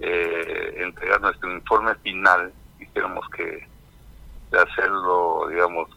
[0.00, 2.52] eh, entregar nuestro informe final.
[2.78, 3.66] Quisiéramos que
[4.52, 5.88] hacerlo, digamos,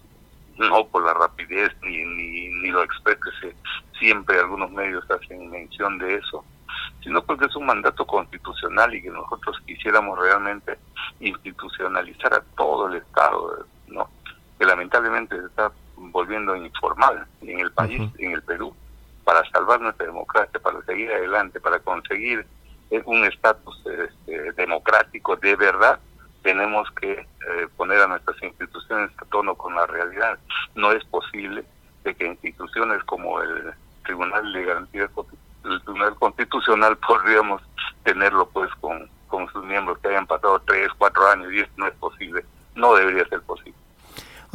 [0.58, 3.56] no por la rapidez ni, ni, ni lo exprese,
[4.00, 6.44] siempre algunos medios hacen mención de eso,
[7.04, 10.78] sino porque es un mandato constitucional y que nosotros quisiéramos realmente
[11.20, 14.10] institucionalizar a todo el Estado, ¿no?
[14.58, 18.74] que lamentablemente se está volviendo informal en el país, en el Perú
[19.28, 22.46] para salvar nuestra democracia, para seguir adelante, para conseguir
[22.92, 26.00] eh, un estatus este, democrático de verdad,
[26.44, 30.40] tenemos que eh, poner a nuestras instituciones a tono con la realidad.
[30.76, 31.66] No es posible
[32.06, 33.74] de que instituciones como el
[34.06, 35.10] Tribunal de Garantía
[35.66, 37.62] el Tribunal Constitucional podríamos
[38.06, 41.88] tenerlo pues con, con sus miembros que hayan pasado tres, cuatro años y esto no
[41.88, 43.77] es posible, no debería ser posible.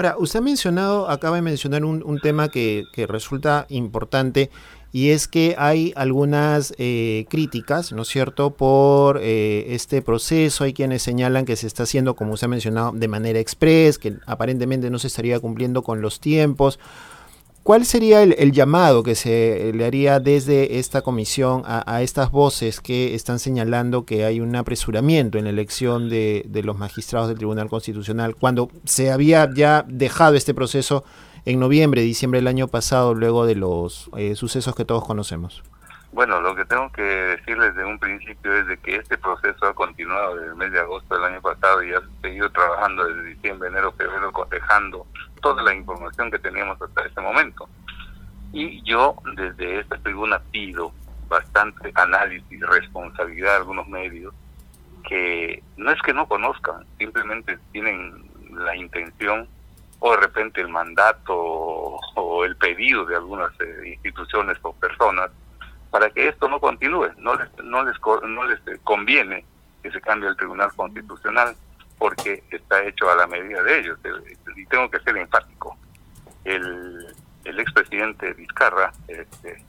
[0.03, 4.51] Ahora, usted ha mencionado, acaba de mencionar un, tema que, resulta importante
[4.91, 10.65] y es que hay algunas eh, críticas, ¿no es cierto?, por eh, este proceso.
[10.65, 14.17] Hay quienes señalan que se está haciendo, como usted ha mencionado, de manera express, que
[14.27, 16.81] aparentemente no se estaría cumpliendo con los tiempos.
[17.63, 23.15] ¿Cuál sería el, llamado que se le haría desde esta comisión a, estas voces que
[23.15, 28.35] están señalando que hay un apresuramiento en la elección de, los magistrados del Tribunal Constitucional
[28.35, 31.05] cuando se había ya dejado este proceso
[31.45, 35.63] en noviembre, diciembre del año pasado, luego de los eh, sucesos que todos conocemos?
[36.11, 39.75] Bueno, lo que tengo que decirles desde un principio es de que este proceso ha
[39.75, 43.69] continuado desde el mes de agosto del año pasado y ha seguido trabajando desde diciembre,
[43.69, 45.07] enero, febrero, cotejando
[45.43, 47.69] toda la información que teníamos hasta ese momento.
[48.53, 50.93] Y yo desde esta tribuna pido
[51.29, 54.35] bastante análisis responsabilidad a algunos medios
[55.09, 59.49] que no es que no conozcan, simplemente tienen la intención
[59.99, 65.31] o de repente el mandato o el pedido de algunas eh, instituciones o personas
[65.91, 67.11] para que esto no continúe.
[67.19, 69.45] No les, no les, no les conviene
[69.83, 71.55] que se cambie el Tribunal Constitucional
[72.03, 73.97] porque está hecho a la medida de ellos.
[74.57, 75.77] Y tengo que ser enfático.
[76.43, 79.65] El, el expresidente Vizcarra este,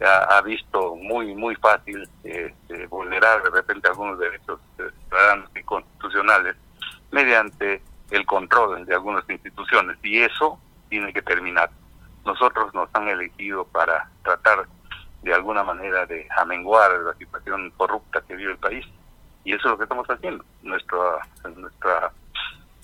[0.00, 6.54] ha, visto muy muy fácil este, vulnerar de repente algunos derechos ciudadanos y constitucionales
[7.10, 11.70] mediante el control de algunas instituciones y eso tiene que terminar.
[12.24, 14.64] Nosotros nos han elegido para tratar
[15.22, 18.86] de alguna manera de amenguar la situación corrupta que vive el país
[19.48, 20.44] y eso es lo que estamos haciendo.
[20.62, 20.98] Nuestra,
[21.56, 22.12] nuestra,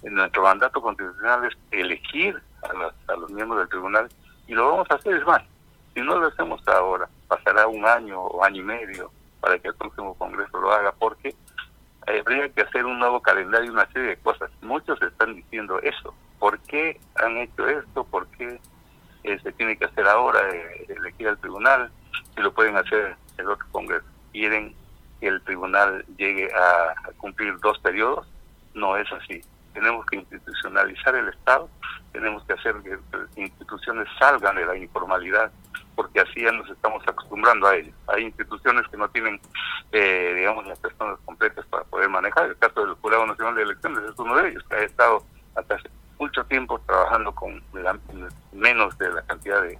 [0.02, 4.08] nuestro mandato constitucional es elegir a, a los miembros del tribunal
[4.46, 5.42] y lo vamos a hacer, es más,
[5.92, 9.74] si no lo hacemos ahora, pasará un año o año y medio para que el
[9.74, 11.34] próximo Congreso lo haga, porque
[12.06, 14.50] habría que hacer un nuevo calendario y una serie de cosas.
[14.62, 16.14] Muchos están diciendo eso.
[16.38, 18.04] ¿Por qué han hecho esto?
[18.04, 18.58] ¿Por qué
[19.24, 21.90] eh, se tiene que hacer ahora eh, elegir al tribunal?
[22.34, 24.06] Si lo pueden hacer el otro Congreso.
[24.32, 24.74] ¿Quieren
[25.24, 28.28] que el tribunal llegue a, cumplir dos periodos,
[28.74, 29.40] no es así.
[29.72, 31.70] Tenemos que institucionalizar el Estado,
[32.12, 35.50] tenemos que hacer que las instituciones salgan de la informalidad,
[35.96, 37.90] porque así ya nos estamos acostumbrando a ello.
[38.08, 39.40] Hay instituciones que no tienen,
[39.92, 42.44] eh, digamos, las personas completas para poder manejar.
[42.44, 45.24] El caso del Jurado Nacional de Elecciones es uno de ellos, que ha estado
[45.56, 47.62] hasta hace mucho tiempo trabajando con
[48.52, 49.78] menos de la cantidad de,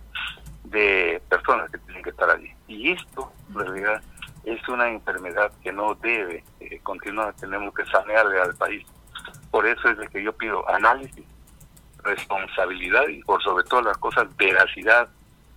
[0.64, 2.50] de personas que tienen que estar allí.
[2.66, 4.02] Y esto, en realidad,
[4.44, 8.86] es una enfermedad que no debe eh, continuar, tenemos que sanearle al país.
[9.50, 11.24] Por eso es de que yo pido análisis,
[12.02, 15.08] responsabilidad y por sobre todas las cosas veracidad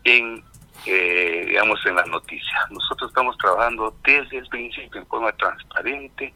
[0.04, 0.44] en
[0.86, 2.72] eh, digamos en las noticias.
[2.72, 6.34] Nosotros estamos trabajando desde el principio en forma transparente,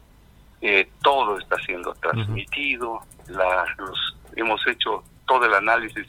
[0.60, 6.06] eh, todo está siendo transmitido, la, los, hemos hecho todo el análisis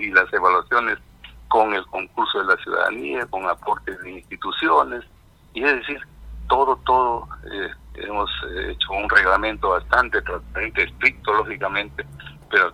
[0.00, 0.98] y las evaluaciones
[1.48, 5.04] con el concurso de la ciudadanía, con aportes de instituciones,
[5.54, 6.00] y es decir,
[6.48, 12.04] todo, todo, eh, hemos eh, hecho un reglamento bastante transparente, estricto, lógicamente,
[12.50, 12.72] pero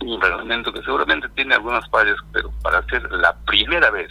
[0.00, 4.08] un reglamento que seguramente tiene algunas fallas, pero para ser la primera vez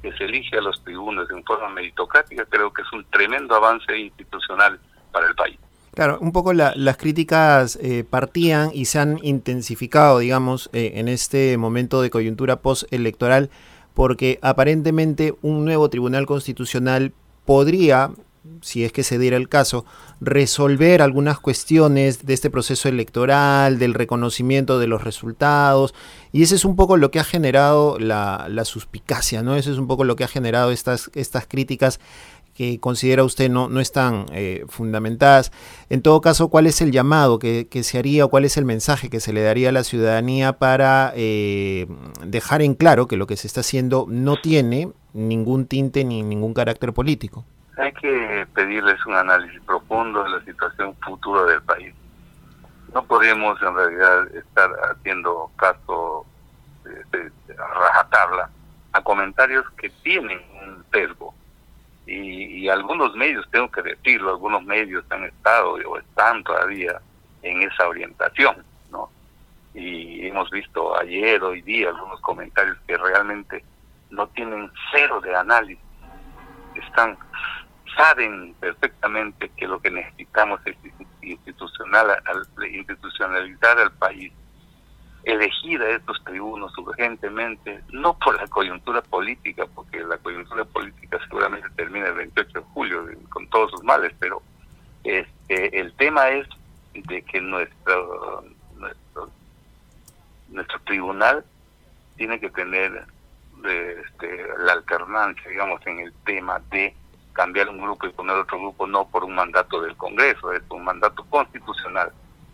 [0.00, 3.96] que se elige a los tribunos en forma meritocrática, creo que es un tremendo avance
[3.96, 4.78] institucional
[5.12, 5.58] para el país.
[5.94, 12.00] Claro, un poco las críticas eh, partían y se han intensificado, digamos, en este momento
[12.00, 13.50] de coyuntura postelectoral,
[13.92, 17.12] porque aparentemente un nuevo tribunal constitucional
[17.44, 18.10] podría,
[18.60, 19.84] si es que se diera el caso,
[20.20, 25.94] resolver algunas cuestiones de este proceso electoral, del reconocimiento de los resultados,
[26.32, 29.56] y ese es un poco lo que ha generado la, suspicacia, ¿no?
[29.56, 31.10] Ese es un poco lo que ha generado estas
[31.48, 32.00] críticas
[32.54, 35.52] que considera usted no, no están eh, fundamentadas.
[35.88, 39.10] En todo caso, ¿cuál es el llamado que, se haría o cuál es el mensaje
[39.10, 41.86] que se le daría a la ciudadanía para eh,
[42.24, 46.54] dejar en claro que lo que se está haciendo no tiene ningún tinte ni ningún
[46.54, 47.44] carácter político.
[47.78, 51.94] Hay que pedirles un análisis profundo de la situación futura del país.
[52.94, 56.26] No podemos en realidad estar haciendo caso
[56.84, 58.50] de, rajatabla
[58.92, 61.34] a comentarios que tienen un sesgo.
[62.06, 67.00] Y, y, algunos medios, tengo que decirlo, algunos medios han estado o están todavía
[67.42, 68.56] en esa orientación,
[68.90, 69.08] ¿no?
[69.72, 73.64] Y hemos visto ayer, hoy día, algunos comentarios que realmente
[74.10, 75.78] no tienen cero de análisis,
[76.74, 77.16] están
[77.96, 80.76] saben perfectamente que lo que necesitamos es
[81.20, 84.32] institucional, al, institucionalizar al país,
[85.24, 91.68] elegir a estos tribunos urgentemente, no por la coyuntura política, porque la coyuntura política seguramente
[91.76, 94.42] termina el 28 de julio con todos sus males, pero
[95.04, 96.46] este, el tema es
[96.94, 98.44] de que nuestro,
[98.76, 99.30] nuestro,
[100.48, 101.44] nuestro tribunal
[102.16, 103.06] tiene que tener
[103.64, 106.94] este, la alternancia, digamos, en el tema de
[107.32, 110.84] cambiar un grupo y poner otro grupo, no por un mandato del Congreso, es un
[110.84, 112.12] mandato constitucional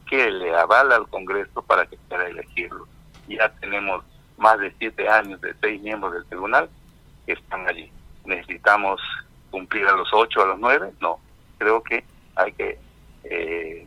[0.08, 2.86] que le avala al Congreso para que pueda elegirlo.
[3.28, 4.04] Ya tenemos
[4.38, 6.68] más de siete años de seis miembros del tribunal
[7.26, 7.92] que están allí.
[8.24, 9.00] ¿Necesitamos
[9.50, 10.92] cumplir a los ocho, a los nueve?
[11.00, 11.18] No.
[11.58, 12.04] Creo que
[12.36, 12.78] hay que
[13.24, 13.86] eh,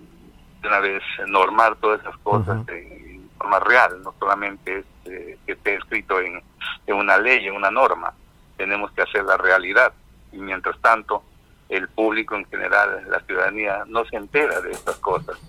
[0.63, 6.19] una vez normar todas esas cosas en forma real, no solamente eh, que esté escrito
[6.19, 6.41] en,
[6.85, 8.13] en una ley, en una norma.
[8.57, 9.93] Tenemos que hacer la realidad.
[10.31, 11.23] Y mientras tanto,
[11.69, 15.39] el público en general, la ciudadanía, no se entera de estas cosas.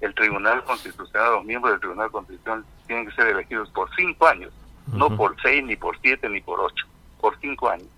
[0.00, 4.52] El Tribunal Constitucional, los miembros del Tribunal Constitucional tienen que ser elegidos por cinco años,
[4.92, 6.86] no por seis, ni por siete, ni por ocho,
[7.20, 7.88] por cinco años.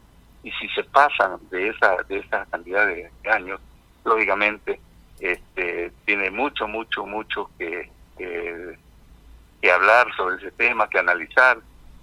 [0.42, 3.60] Y si se pasan de esa, de esa cantidad de años,
[4.04, 4.80] lógicamente
[5.20, 8.78] este, tiene mucho, mucho, mucho que, que,
[9.70, 11.58] hablar sobre ese tema, que analizar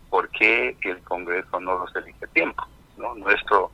[0.10, 2.64] por qué el Congreso no los elige a tiempo.
[2.98, 3.16] ¿no?
[3.16, 3.72] Nuestro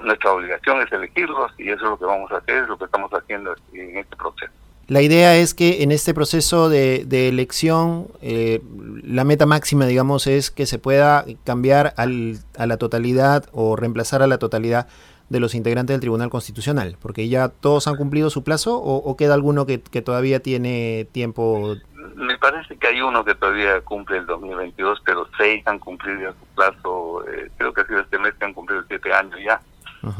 [0.00, 2.84] nuestra obligación es elegirlos y eso es lo que vamos a hacer, es lo que
[2.84, 4.52] estamos haciendo en este proceso.
[4.92, 8.60] La idea es que en este proceso de, elección, eh,
[9.02, 14.20] la meta máxima, digamos, es que se pueda cambiar al, a la totalidad o reemplazar
[14.20, 14.88] a la totalidad
[15.30, 19.32] de los integrantes del Tribunal Constitucional, porque ya todos han cumplido su plazo o, queda
[19.32, 21.74] alguno que, que, todavía tiene tiempo.
[22.14, 26.54] Me parece que hay uno que todavía cumple el 2022, pero seis han cumplido su
[26.54, 29.58] plazo, eh, creo que ha sido este mes que han cumplido siete años ya.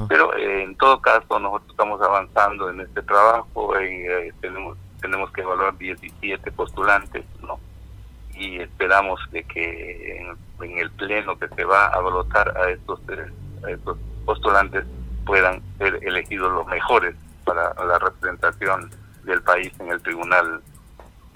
[0.08, 5.32] Pero eh, en todo caso nosotros estamos avanzando en este trabajo y eh, tenemos tenemos
[5.32, 7.58] que evaluar 17 postulantes, ¿no?
[8.34, 10.18] Y esperamos de que
[10.60, 13.00] en, el pleno que se va a votar a estos,
[13.66, 14.84] a estos postulantes
[15.26, 18.90] puedan ser elegidos los mejores para la representación
[19.24, 20.62] del país en el Tribunal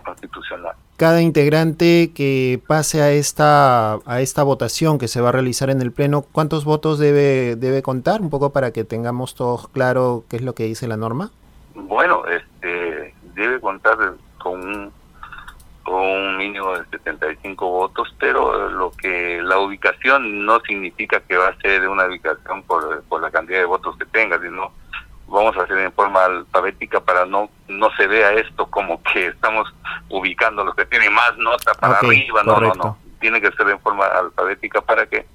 [0.05, 5.71] Constitucional cada integrante que pase a esta a esta votación que se va a realizar
[5.71, 8.21] en el pleno, ¿cuántos votos debe debe contar?
[8.21, 11.31] Un poco para que tengamos todos claro qué es lo que dice la norma.
[11.75, 13.97] Bueno, este debe contar
[14.39, 14.93] con un,
[15.83, 21.49] con un mínimo de 75 votos, pero lo que la ubicación no significa que va
[21.49, 24.73] a ser una ubicación por, por la cantidad de votos que tenga, sino
[25.27, 29.73] vamos a hacer en forma alfabética para no no se vea esto como que estamos
[30.09, 33.81] ubicando los que tienen más nota para arriba, no, no, no, tiene que ser en
[33.81, 35.27] forma alfabética para que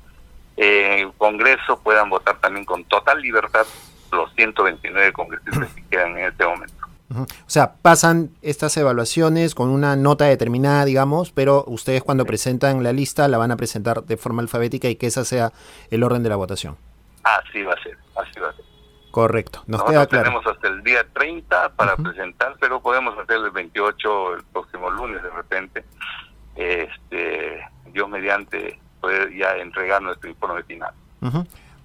[0.57, 3.65] eh, el Congreso puedan votar también con total libertad
[4.11, 6.81] los 129 congresistas que quedan en este momento.
[7.13, 12.93] O sea, pasan estas evaluaciones con una nota determinada, digamos, pero ustedes cuando presentan la
[12.93, 15.51] lista la van a presentar de forma alfabética y que esa sea
[15.89, 16.77] el orden de la votación.
[17.23, 18.70] Así va a ser, así va a ser.
[19.11, 20.25] Correcto, nos queda claro.
[20.25, 25.21] Tenemos hasta el día 30 para presentar, pero podemos hacer el 28 el próximo lunes
[25.21, 25.83] de repente.
[26.55, 27.61] Este,
[27.93, 30.93] Dios mediante poder ya entregar nuestro informe final.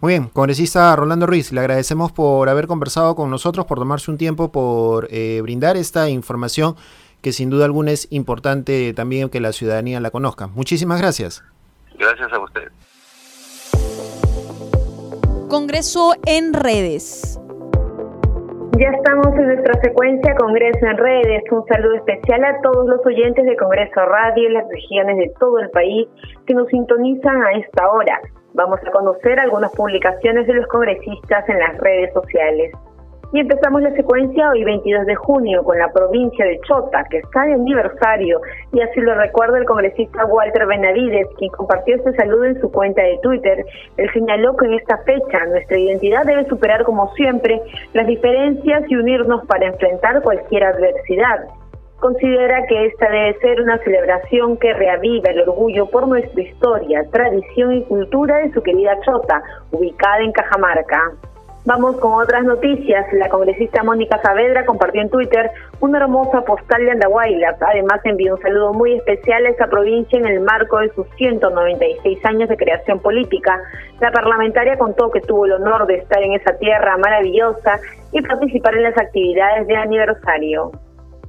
[0.01, 4.19] Muy bien, congresista Rolando Ruiz, le agradecemos por haber conversado con nosotros, por tomarse un
[4.19, 6.77] tiempo, por eh, brindar esta información
[7.23, 10.47] que sin duda alguna es importante también que la ciudadanía la conozca.
[10.47, 11.43] Muchísimas gracias.
[11.99, 12.71] Gracias a usted.
[15.49, 17.41] Congreso en redes.
[18.79, 21.45] Ya estamos en nuestra secuencia Congreso en redes.
[21.53, 25.61] Un saludo especial a todos los oyentes de Congreso Radio en las regiones de todo
[25.61, 26.09] el país
[26.47, 28.21] que nos sintonizan a esta hora.
[28.55, 32.73] Vamos a conocer algunas publicaciones de los congresistas en las redes sociales.
[33.37, 37.43] Y empezamos la secuencia hoy 22 de junio con la provincia de Chota, que está
[37.43, 38.41] de aniversario,
[38.73, 43.03] y así lo recuerda el congresista Walter Benavides, quien compartió este saludo en su cuenta
[43.03, 43.67] de Twitter.
[43.99, 47.61] Él señaló que en esta fecha nuestra identidad debe superar como siempre
[47.93, 51.45] las diferencias y unirnos para enfrentar cualquier adversidad.
[52.01, 57.75] Considera que esta debe ser una celebración que reaviva el orgullo por nuestra historia, tradición
[57.75, 61.13] y cultura de su querida Chota, ubicada en Cajamarca.
[61.67, 63.13] Vamos con otras noticias.
[63.15, 65.51] La congresista Mónica Saavedra compartió en Twitter
[65.81, 67.61] una hermosa postal de Andahuaylas.
[67.61, 72.25] Además, envió un saludo muy especial a esa provincia en el marco de sus 196
[72.25, 73.61] años de creación política.
[74.01, 77.81] La parlamentaria contó que tuvo el honor de estar en esa tierra maravillosa
[78.13, 80.71] y participar en las actividades de aniversario.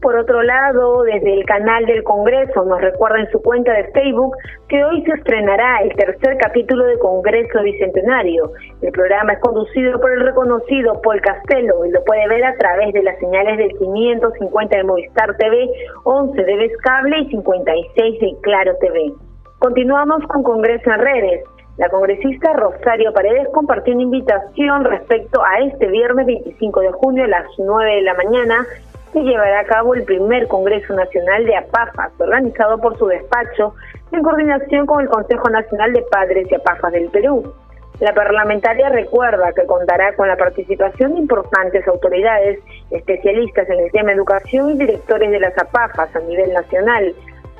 [0.01, 4.35] Por otro lado, desde el canal del Congreso nos recuerda en su cuenta de Facebook
[4.69, 8.51] que hoy se estrenará el tercer capítulo de Congreso Bicentenario.
[8.83, 12.93] El programa es conducido por el reconocido Paul Castelo y lo puede ver a través
[12.93, 15.67] de las señales del 550 de Movistar TV,
[16.03, 19.13] 11 de Vez Cable y 56 de Claro TV.
[19.57, 21.43] Continuamos con Congreso en redes.
[21.77, 27.27] La congresista Rosario Paredes compartió una invitación respecto a este viernes 25 de junio a
[27.27, 28.65] las 9 de la mañana
[29.13, 33.73] se llevará a cabo el primer Congreso Nacional de APAFAS, organizado por su despacho
[34.11, 37.53] en coordinación con el Consejo Nacional de Padres y APAFAS del Perú.
[37.99, 42.59] La parlamentaria recuerda que contará con la participación de importantes autoridades,
[42.91, 47.15] especialistas en el tema educación y directores de las APAFAS a nivel nacional.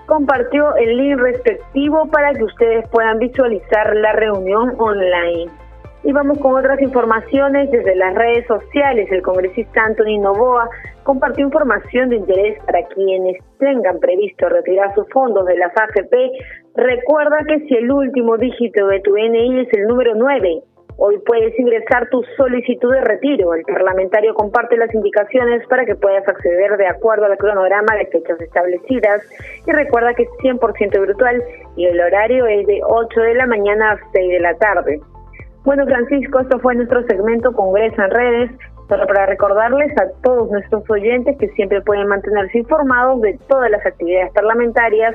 [0.06, 5.52] compartió el link respectivo para que ustedes puedan visualizar la reunión online.
[6.08, 9.12] Y vamos con otras informaciones desde las redes sociales.
[9.12, 10.70] El congresista Anthony Novoa
[11.04, 16.32] compartió información de interés para quienes tengan previsto retirar sus fondos de las AFP.
[16.76, 20.64] Recuerda que si el último dígito de tu NI es el número 9,
[20.96, 23.54] hoy puedes ingresar tu solicitud de retiro.
[23.54, 28.40] El parlamentario comparte las indicaciones para que puedas acceder de acuerdo al cronograma de fechas
[28.40, 29.24] establecidas.
[29.68, 31.44] Y recuerda que es 100% virtual
[31.76, 35.02] y el horario es de 8 de la mañana a 6 de la tarde.
[35.68, 38.52] Bueno, Francisco, esto fue nuestro segmento Congreso en Redes,
[38.88, 43.86] solo para recordarles a todos nuestros oyentes que siempre pueden mantenerse informados de todas las
[43.86, 45.14] actividades parlamentarias.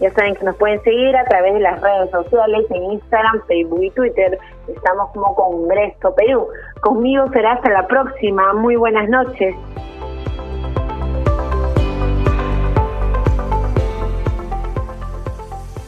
[0.00, 3.82] Ya saben que nos pueden seguir a través de las redes sociales, en Instagram, Facebook
[3.82, 4.38] y Twitter.
[4.68, 6.48] Estamos como Congreso Perú.
[6.82, 8.52] Conmigo será hasta la próxima.
[8.52, 9.54] Muy buenas noches.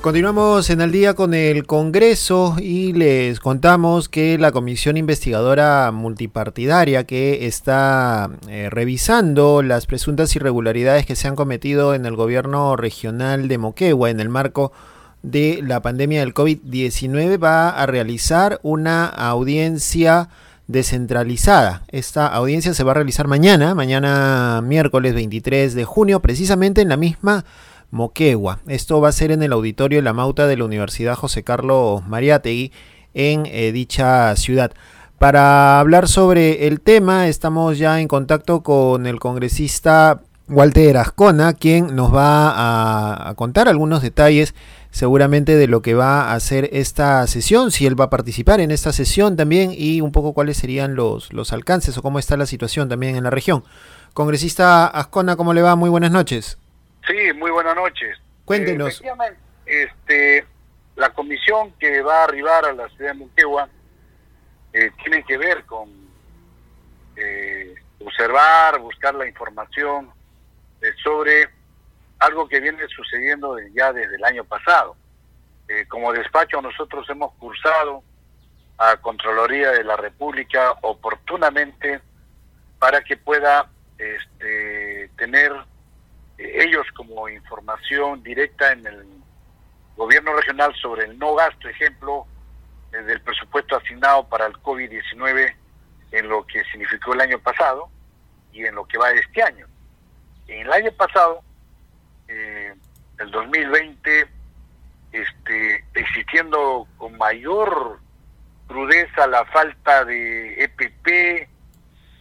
[0.07, 7.03] Continuamos en el día con el Congreso y les contamos que la Comisión Investigadora Multipartidaria
[7.03, 13.49] que está eh, revisando las presuntas irregularidades que se han cometido en el gobierno regional
[13.49, 14.71] de Moquegua en el marco
[15.25, 20.29] de la pandemia del COVID-19 va a realizar una audiencia
[20.69, 21.83] descentralizada.
[21.89, 26.97] Esta audiencia se va a realizar mañana, mañana miércoles 23 de junio, precisamente en la
[26.97, 27.45] misma
[27.91, 28.61] Moquegua.
[28.67, 32.73] Esto va a ser en el auditorio La Mauta de la Universidad José Carlos Mariátegui
[33.15, 34.73] en eh, dicha ciudad.
[35.19, 41.97] Para hablar sobre el tema, estamos ya en contacto con el congresista Walter Ascona, quien
[41.97, 44.55] nos va a, a, contar algunos detalles
[44.91, 48.71] seguramente de lo que va a hacer esta sesión, si él va a participar en
[48.71, 52.47] esta sesión también y un poco cuáles serían los, los alcances o cómo está la
[52.47, 53.65] situación también en la región.
[54.15, 55.77] Congresista Ascona, ¿cómo le va?
[55.77, 56.59] Muy buenas noches.
[57.07, 58.19] Sí, muy buenas noches.
[58.45, 59.01] Cuéntenos.
[59.01, 59.37] Eh,
[59.67, 60.47] este,
[60.97, 63.69] la comisión que va a arribar a la ciudad de Moquegua
[64.73, 65.91] eh, tiene que ver con
[67.17, 70.11] eh, observar, buscar la información
[70.81, 71.49] eh, sobre
[72.19, 74.97] algo que viene sucediendo ya desde el año pasado.
[75.69, 78.03] Eh, como despacho nosotros hemos cursado
[78.79, 82.01] a Contraloría de la República oportunamente
[82.79, 85.53] para que pueda este, tener
[86.39, 89.07] ellos como información directa en el
[89.97, 92.27] gobierno regional sobre el no gasto, ejemplo,
[92.93, 95.55] eh, del presupuesto asignado para el COVID-19
[96.13, 97.89] en lo que significó el año pasado
[98.53, 99.67] y en lo que va este año.
[100.47, 101.43] En el año pasado,
[102.29, 102.75] eh,
[103.19, 104.29] el 2020,
[105.13, 107.99] este, existiendo con mayor
[108.67, 111.49] crudeza la falta de EPP,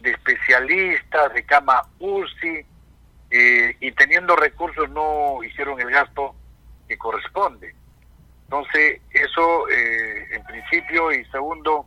[0.00, 2.64] de especialistas, de cama UCI,
[3.30, 6.34] eh, y teniendo recursos no hicieron el gasto
[6.88, 7.74] que corresponde.
[8.44, 11.86] Entonces, eso eh, en principio y segundo,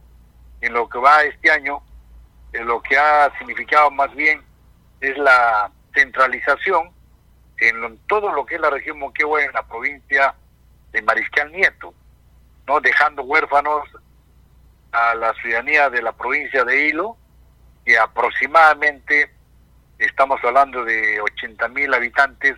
[0.61, 1.81] en lo que va este año,
[2.51, 4.41] en lo que ha significado más bien
[4.99, 6.91] es la centralización
[7.59, 10.33] en todo lo que es la región Moquegua en la provincia
[10.91, 11.93] de Mariscal Nieto,
[12.67, 13.87] no dejando huérfanos
[14.91, 17.17] a la ciudadanía de la provincia de Hilo,
[17.85, 19.31] que aproximadamente
[19.99, 22.55] estamos hablando de 80 mil habitantes,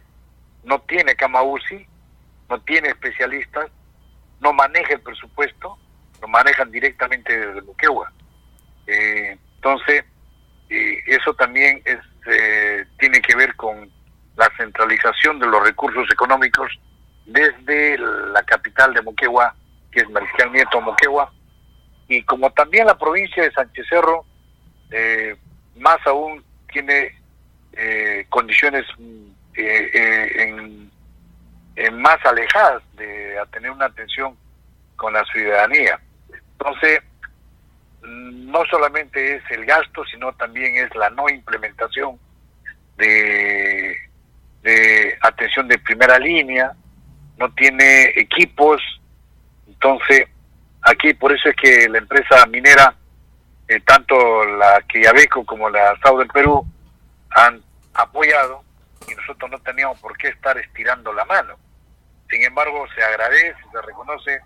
[0.63, 1.87] no tiene cama UCI,
[2.49, 3.69] no tiene especialistas,
[4.39, 5.77] no maneja el presupuesto,
[6.21, 8.11] lo manejan directamente desde Moquegua.
[8.85, 10.03] Eh, entonces,
[10.69, 13.89] eh, eso también es, eh, tiene que ver con
[14.35, 16.79] la centralización de los recursos económicos
[17.25, 19.55] desde la capital de Moquegua,
[19.91, 21.31] que es Mariscal Nieto Moquegua,
[22.07, 24.25] y como también la provincia de Sánchez Cerro,
[25.77, 27.20] más aún tiene
[27.73, 28.85] eh, condiciones
[29.55, 30.89] eh, eh,
[31.75, 34.37] en, más alejadas de tener una atención
[34.95, 35.99] con la ciudadanía.
[36.51, 37.01] Entonces,
[38.03, 42.19] no solamente es el gasto, sino también es la no implementación
[42.97, 43.97] de,
[44.61, 46.73] de atención de primera línea,
[47.37, 48.81] no tiene equipos,
[49.67, 50.27] entonces
[50.81, 52.93] aquí por eso es que la empresa minera,
[53.85, 56.65] tanto la Quillabeco como la Estado del Perú,
[57.31, 57.63] han
[57.93, 58.63] apoyado
[59.07, 61.57] y nosotros no teníamos por qué estar estirando la mano.
[62.29, 64.41] Sin embargo, se agradece, se reconoce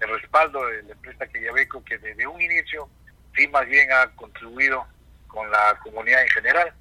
[0.00, 2.88] el respaldo de la empresa Quellaveco que desde un inicio
[3.34, 4.84] sí más bien ha contribuido
[5.28, 6.72] con la comunidad en general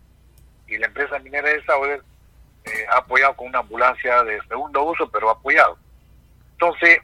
[0.67, 2.01] y la empresa minera de Sauder
[2.65, 5.77] eh, ha apoyado con una ambulancia de segundo uso, pero ha apoyado.
[6.53, 6.99] Entonces,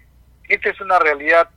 [0.48, 1.50] esta es una realidad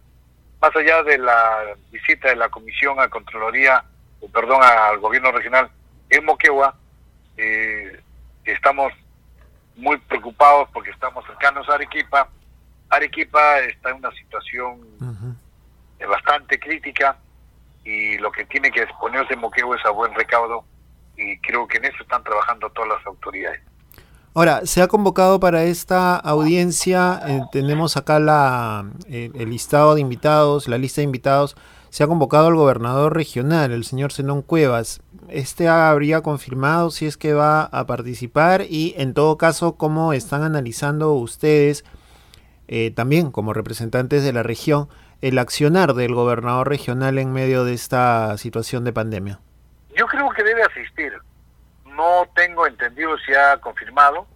[0.60, 3.84] más allá de la visita de la Comisión a Contraloría,
[4.20, 5.70] o perdón, al Gobierno Regional
[6.10, 6.74] en Moquegua,
[7.36, 8.00] eh,
[8.44, 8.92] estamos
[9.76, 12.28] muy preocupados porque estamos cercanos a Arequipa.
[12.90, 14.80] Arequipa está en una situación
[16.08, 17.16] bastante crítica
[17.84, 20.64] y lo que tiene que exponerse Moquegua es a buen recaudo
[21.16, 23.60] y creo que en eso están trabajando todas las autoridades.
[24.32, 30.00] Ahora, se ha convocado para esta audiencia, eh, tenemos acá la, eh, el listado de
[30.00, 31.56] invitados, la lista de invitados,
[31.88, 35.00] se ha convocado al gobernador regional, el señor Zenón Cuevas.
[35.28, 40.42] Este habría confirmado si es que va a participar y en todo caso, cómo están
[40.42, 41.84] analizando ustedes,
[42.68, 44.88] eh, también como representantes de la región,
[45.20, 49.40] el accionar del gobernador regional en medio de esta situación de pandemia.
[49.94, 51.12] Yo creo que debe asistir
[52.00, 54.26] no tengo entendido si ha confirmado,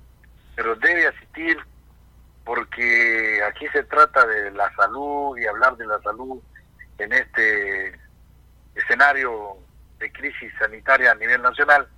[0.55, 1.57] pero debe asistir
[2.45, 6.43] porque aquí se trata de la salud y hablar de la salud
[6.99, 7.99] en este
[8.75, 9.57] escenario
[10.05, 11.89] de crisis sanitaria a nivel nacional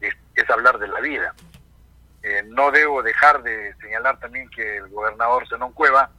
[0.00, 0.14] es,
[0.48, 1.34] hablar de la vida.
[2.22, 6.10] Eh, no debo dejar de señalar también que el gobernador Zenón Cueva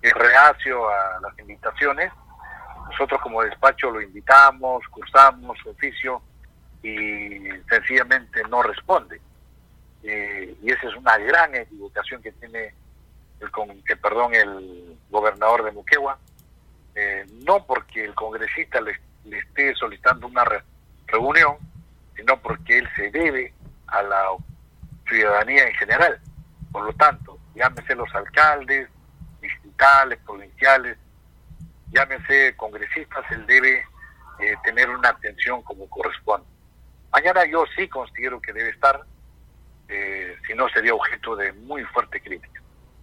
[0.00, 2.12] es reacio a las invitaciones.
[2.90, 6.22] Nosotros como despacho lo invitamos, cursamos su oficio
[6.82, 9.20] y sencillamente no responde.
[10.02, 12.74] Eh, y esa es una gran equivocación que tiene
[13.40, 13.50] el,
[13.84, 16.18] que, perdón, el gobernador de Muquegua,
[16.94, 18.98] eh, no porque el congresista le,
[19.30, 20.44] esté solicitando una
[21.06, 21.56] reunión,
[22.16, 23.52] sino porque él se debe
[23.86, 24.24] a la
[25.08, 26.20] ciudadanía en general.
[26.70, 28.88] Por lo tanto, llámese los alcaldes,
[29.40, 30.96] distritales, provinciales,
[31.90, 33.84] llámese congresistas, él debe
[34.38, 36.46] eh, tener una atención como corresponde.
[37.12, 39.02] Mañana yo sí considero que debe estar,
[39.88, 42.61] eh, si no sería objeto de muy fuerte crítica.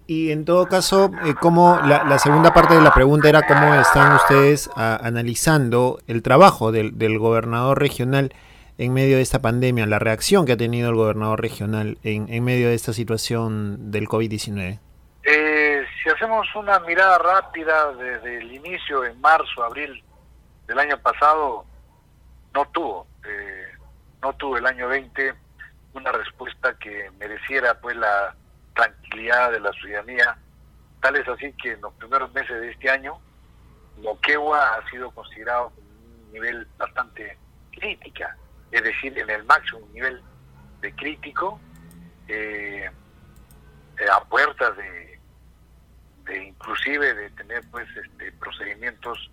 [0.09, 4.15] Y en todo caso, eh, ¿cómo, la, segunda parte de la pregunta era cómo están
[4.15, 8.33] ustedes analizando el trabajo del, gobernador regional
[8.79, 12.43] en medio de esta pandemia, la reacción que ha tenido el gobernador regional en, en
[12.43, 14.79] medio de esta situación del COVID-19?
[15.25, 20.03] Eh, si hacemos una mirada rápida desde el inicio, en marzo, abril
[20.65, 21.65] del año pasado,
[22.55, 23.67] no tuvo eh,
[24.23, 25.35] no tuvo el año 20
[25.93, 28.33] una respuesta que mereciera pues la
[28.79, 30.37] tranquilidad de la ciudadanía.
[31.01, 33.19] Tal es así que en los primeros meses de este año,
[33.97, 37.37] Moquegua ha sido considerado un nivel bastante
[37.71, 38.35] crítica,
[38.71, 40.21] es decir, en el máximo nivel
[40.81, 41.59] de crítico,
[42.27, 42.89] eh,
[44.11, 45.19] a puertas de,
[46.23, 49.29] de inclusive de tener pues este procedimientos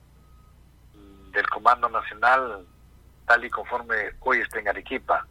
[1.30, 2.66] del Comando Nacional
[3.26, 5.26] tal y conforme hoy está en Arequipa.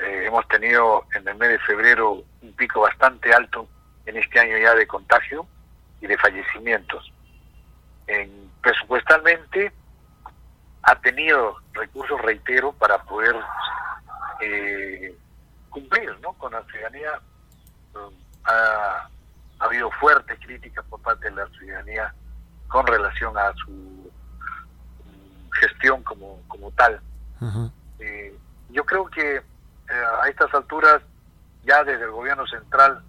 [0.00, 3.68] Eh, hemos tenido en el mes de febrero un pico bastante alto
[4.06, 5.46] en este año ya de contagio
[6.00, 7.12] y de fallecimientos.
[8.06, 9.72] En, presupuestalmente
[10.82, 13.36] ha tenido recursos, reitero, para poder
[14.40, 15.14] eh,
[15.68, 16.32] cumplir ¿no?
[16.34, 17.20] con la ciudadanía.
[18.44, 19.08] ha,
[19.58, 22.14] habido fuertes críticas por parte de la ciudadanía
[22.68, 26.98] con relación a su mm, gestión como, como tal.
[27.98, 28.34] Eh,
[28.70, 29.42] yo creo que
[30.22, 31.00] a estas alturas,
[31.64, 33.02] ya desde el gobierno central,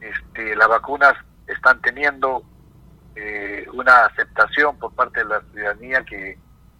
[0.00, 1.14] este, las vacunas
[1.46, 2.42] están teniendo
[3.14, 6.38] eh, una aceptación por parte de la ciudadanía que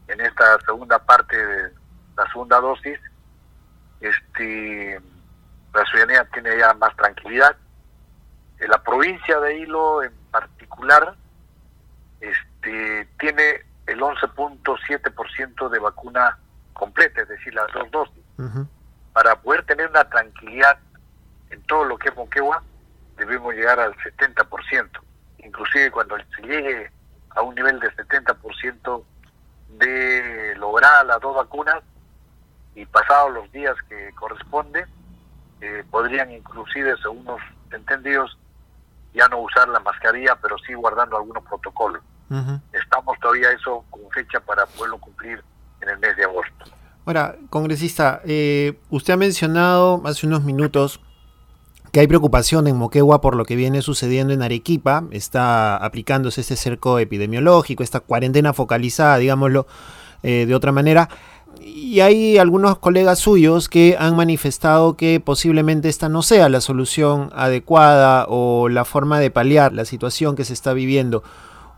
[0.08, 1.72] en esta segunda parte de
[2.16, 2.98] la segunda dosis,
[4.00, 5.00] este,
[5.74, 7.56] la ciudadanía tiene ya más tranquilidad.
[8.58, 11.14] En la provincia de Hilo en particular
[12.20, 16.38] este, tiene el 11.7% de vacuna
[16.72, 18.24] completa, es decir, las dos dosis,
[19.16, 20.76] para poder tener una tranquilidad
[21.48, 22.62] en todo lo que es Moquegua,
[23.16, 24.90] debemos llegar al 70%.
[25.38, 26.90] Inclusive cuando se llegue
[27.30, 29.04] a un nivel de 70%
[29.78, 31.82] de lograr las dos vacunas
[32.74, 34.84] y pasados los días que corresponde,
[35.62, 37.40] eh, podrían inclusive, según los
[37.70, 38.36] entendidos,
[39.14, 42.02] ya no usar la mascarilla, pero sí guardando algunos protocolos.
[42.70, 45.42] Estamos todavía eso con fecha para poderlo cumplir
[45.80, 46.75] en el mes de agosto.
[47.06, 50.98] Ahora, congresista, eh, usted ha mencionado hace unos minutos
[51.92, 56.56] que hay preocupación en Moquegua por lo que viene sucediendo en Arequipa, está aplicándose este
[56.56, 59.68] cerco epidemiológico, esta cuarentena focalizada, digámoslo
[60.24, 61.08] eh, de otra manera.
[61.60, 67.30] Y hay algunos colegas suyos que han manifestado que posiblemente esta no sea la solución
[67.36, 71.22] adecuada o la forma de paliar la situación que se está viviendo.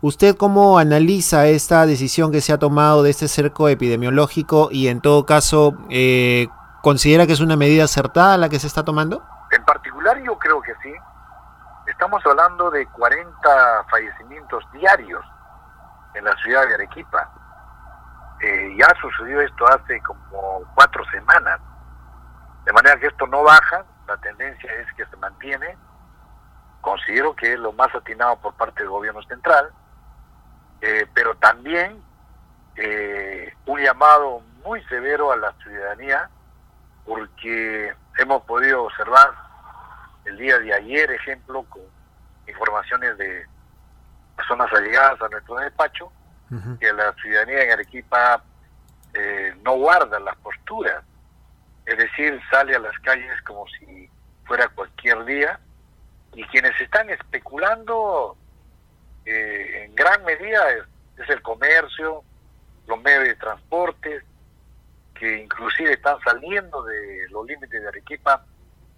[0.01, 5.01] ¿Usted cómo analiza esta decisión que se ha tomado de este cerco epidemiológico y en
[5.01, 6.47] todo caso eh,
[6.81, 9.21] considera que es una medida acertada la que se está tomando?
[9.51, 10.93] En particular yo creo que sí.
[11.85, 15.21] Estamos hablando de 40 fallecimientos diarios
[16.13, 17.29] en la ciudad de Arequipa.
[18.39, 21.59] Eh, ya sucedió esto hace como cuatro semanas.
[22.63, 25.77] De manera que esto no baja, la tendencia es que se mantiene.
[26.79, 29.73] Considero que es lo más atinado por parte del gobierno central,
[30.81, 32.01] eh, pero también
[32.75, 36.29] eh, un llamado muy severo a la ciudadanía,
[37.05, 39.31] porque hemos podido observar
[40.25, 41.81] el día de ayer, ejemplo, con
[42.47, 43.45] informaciones de
[44.35, 46.11] personas allegadas a nuestro despacho,
[46.79, 48.41] que la ciudadanía en Arequipa
[49.13, 51.03] eh, no guarda las posturas,
[51.85, 54.09] es decir, sale a las calles como si
[54.45, 55.59] fuera cualquier día,
[56.33, 58.37] y quienes están especulando
[59.29, 62.23] eh, en gran medida es, el comercio,
[62.87, 64.21] los medios de transporte,
[65.13, 68.43] que inclusive están saliendo de los límites de Arequipa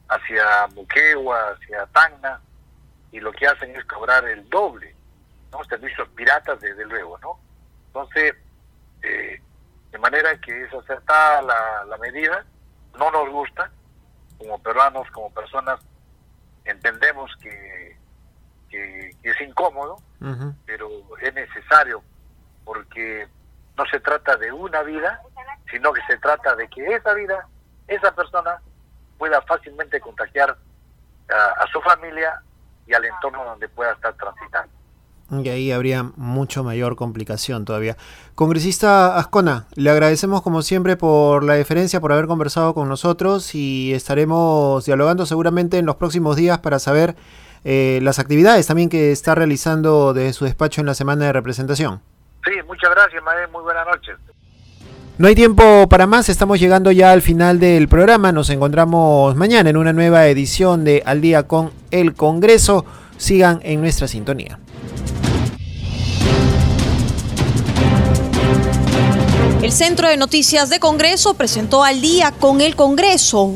[0.08, 2.40] hacia Muquegua, hacia Tacna,
[3.12, 4.96] y lo que hacen es cobrar el doble,
[5.52, 5.64] ¿no?
[5.66, 7.40] Servicios piratas, desde luego, ¿no?
[7.88, 8.36] Entonces,
[9.02, 9.42] eh,
[9.92, 12.46] de manera que es acertada la, la medida,
[12.98, 13.72] no nos gusta,
[14.38, 15.80] como peruanos, como personas,
[16.66, 17.98] entendemos que,
[18.70, 19.98] que, es incómodo,
[20.66, 20.90] pero
[21.22, 22.04] es necesario,
[22.64, 23.28] porque
[23.78, 25.22] no se trata de una vida,
[25.72, 27.48] sino que se trata de que esa vida,
[27.88, 28.62] esa persona,
[29.18, 30.58] pueda fácilmente contagiar
[31.30, 32.42] a, su familia
[32.88, 34.72] y al entorno donde pueda estar transitando.
[35.44, 37.96] Y ahí habría mucho mayor complicación todavía.
[38.36, 43.94] Congresista Ascona, le agradecemos como siempre por la deferencia, por haber conversado con nosotros y
[43.94, 47.16] estaremos dialogando seguramente en los próximos días para saber
[47.64, 52.02] eh, las actividades también que está realizando desde su despacho en la semana de representación.
[52.44, 53.48] Sí, muchas gracias, Madre.
[53.48, 54.18] Muy buenas noches.
[55.18, 58.32] No hay tiempo para más, estamos llegando ya al final del programa.
[58.32, 62.86] Nos encontramos mañana en una nueva edición de Al día con el Congreso.
[63.18, 64.58] Sigan en nuestra sintonía.
[69.62, 73.56] El Centro de Noticias de Congreso presentó Al día con el Congreso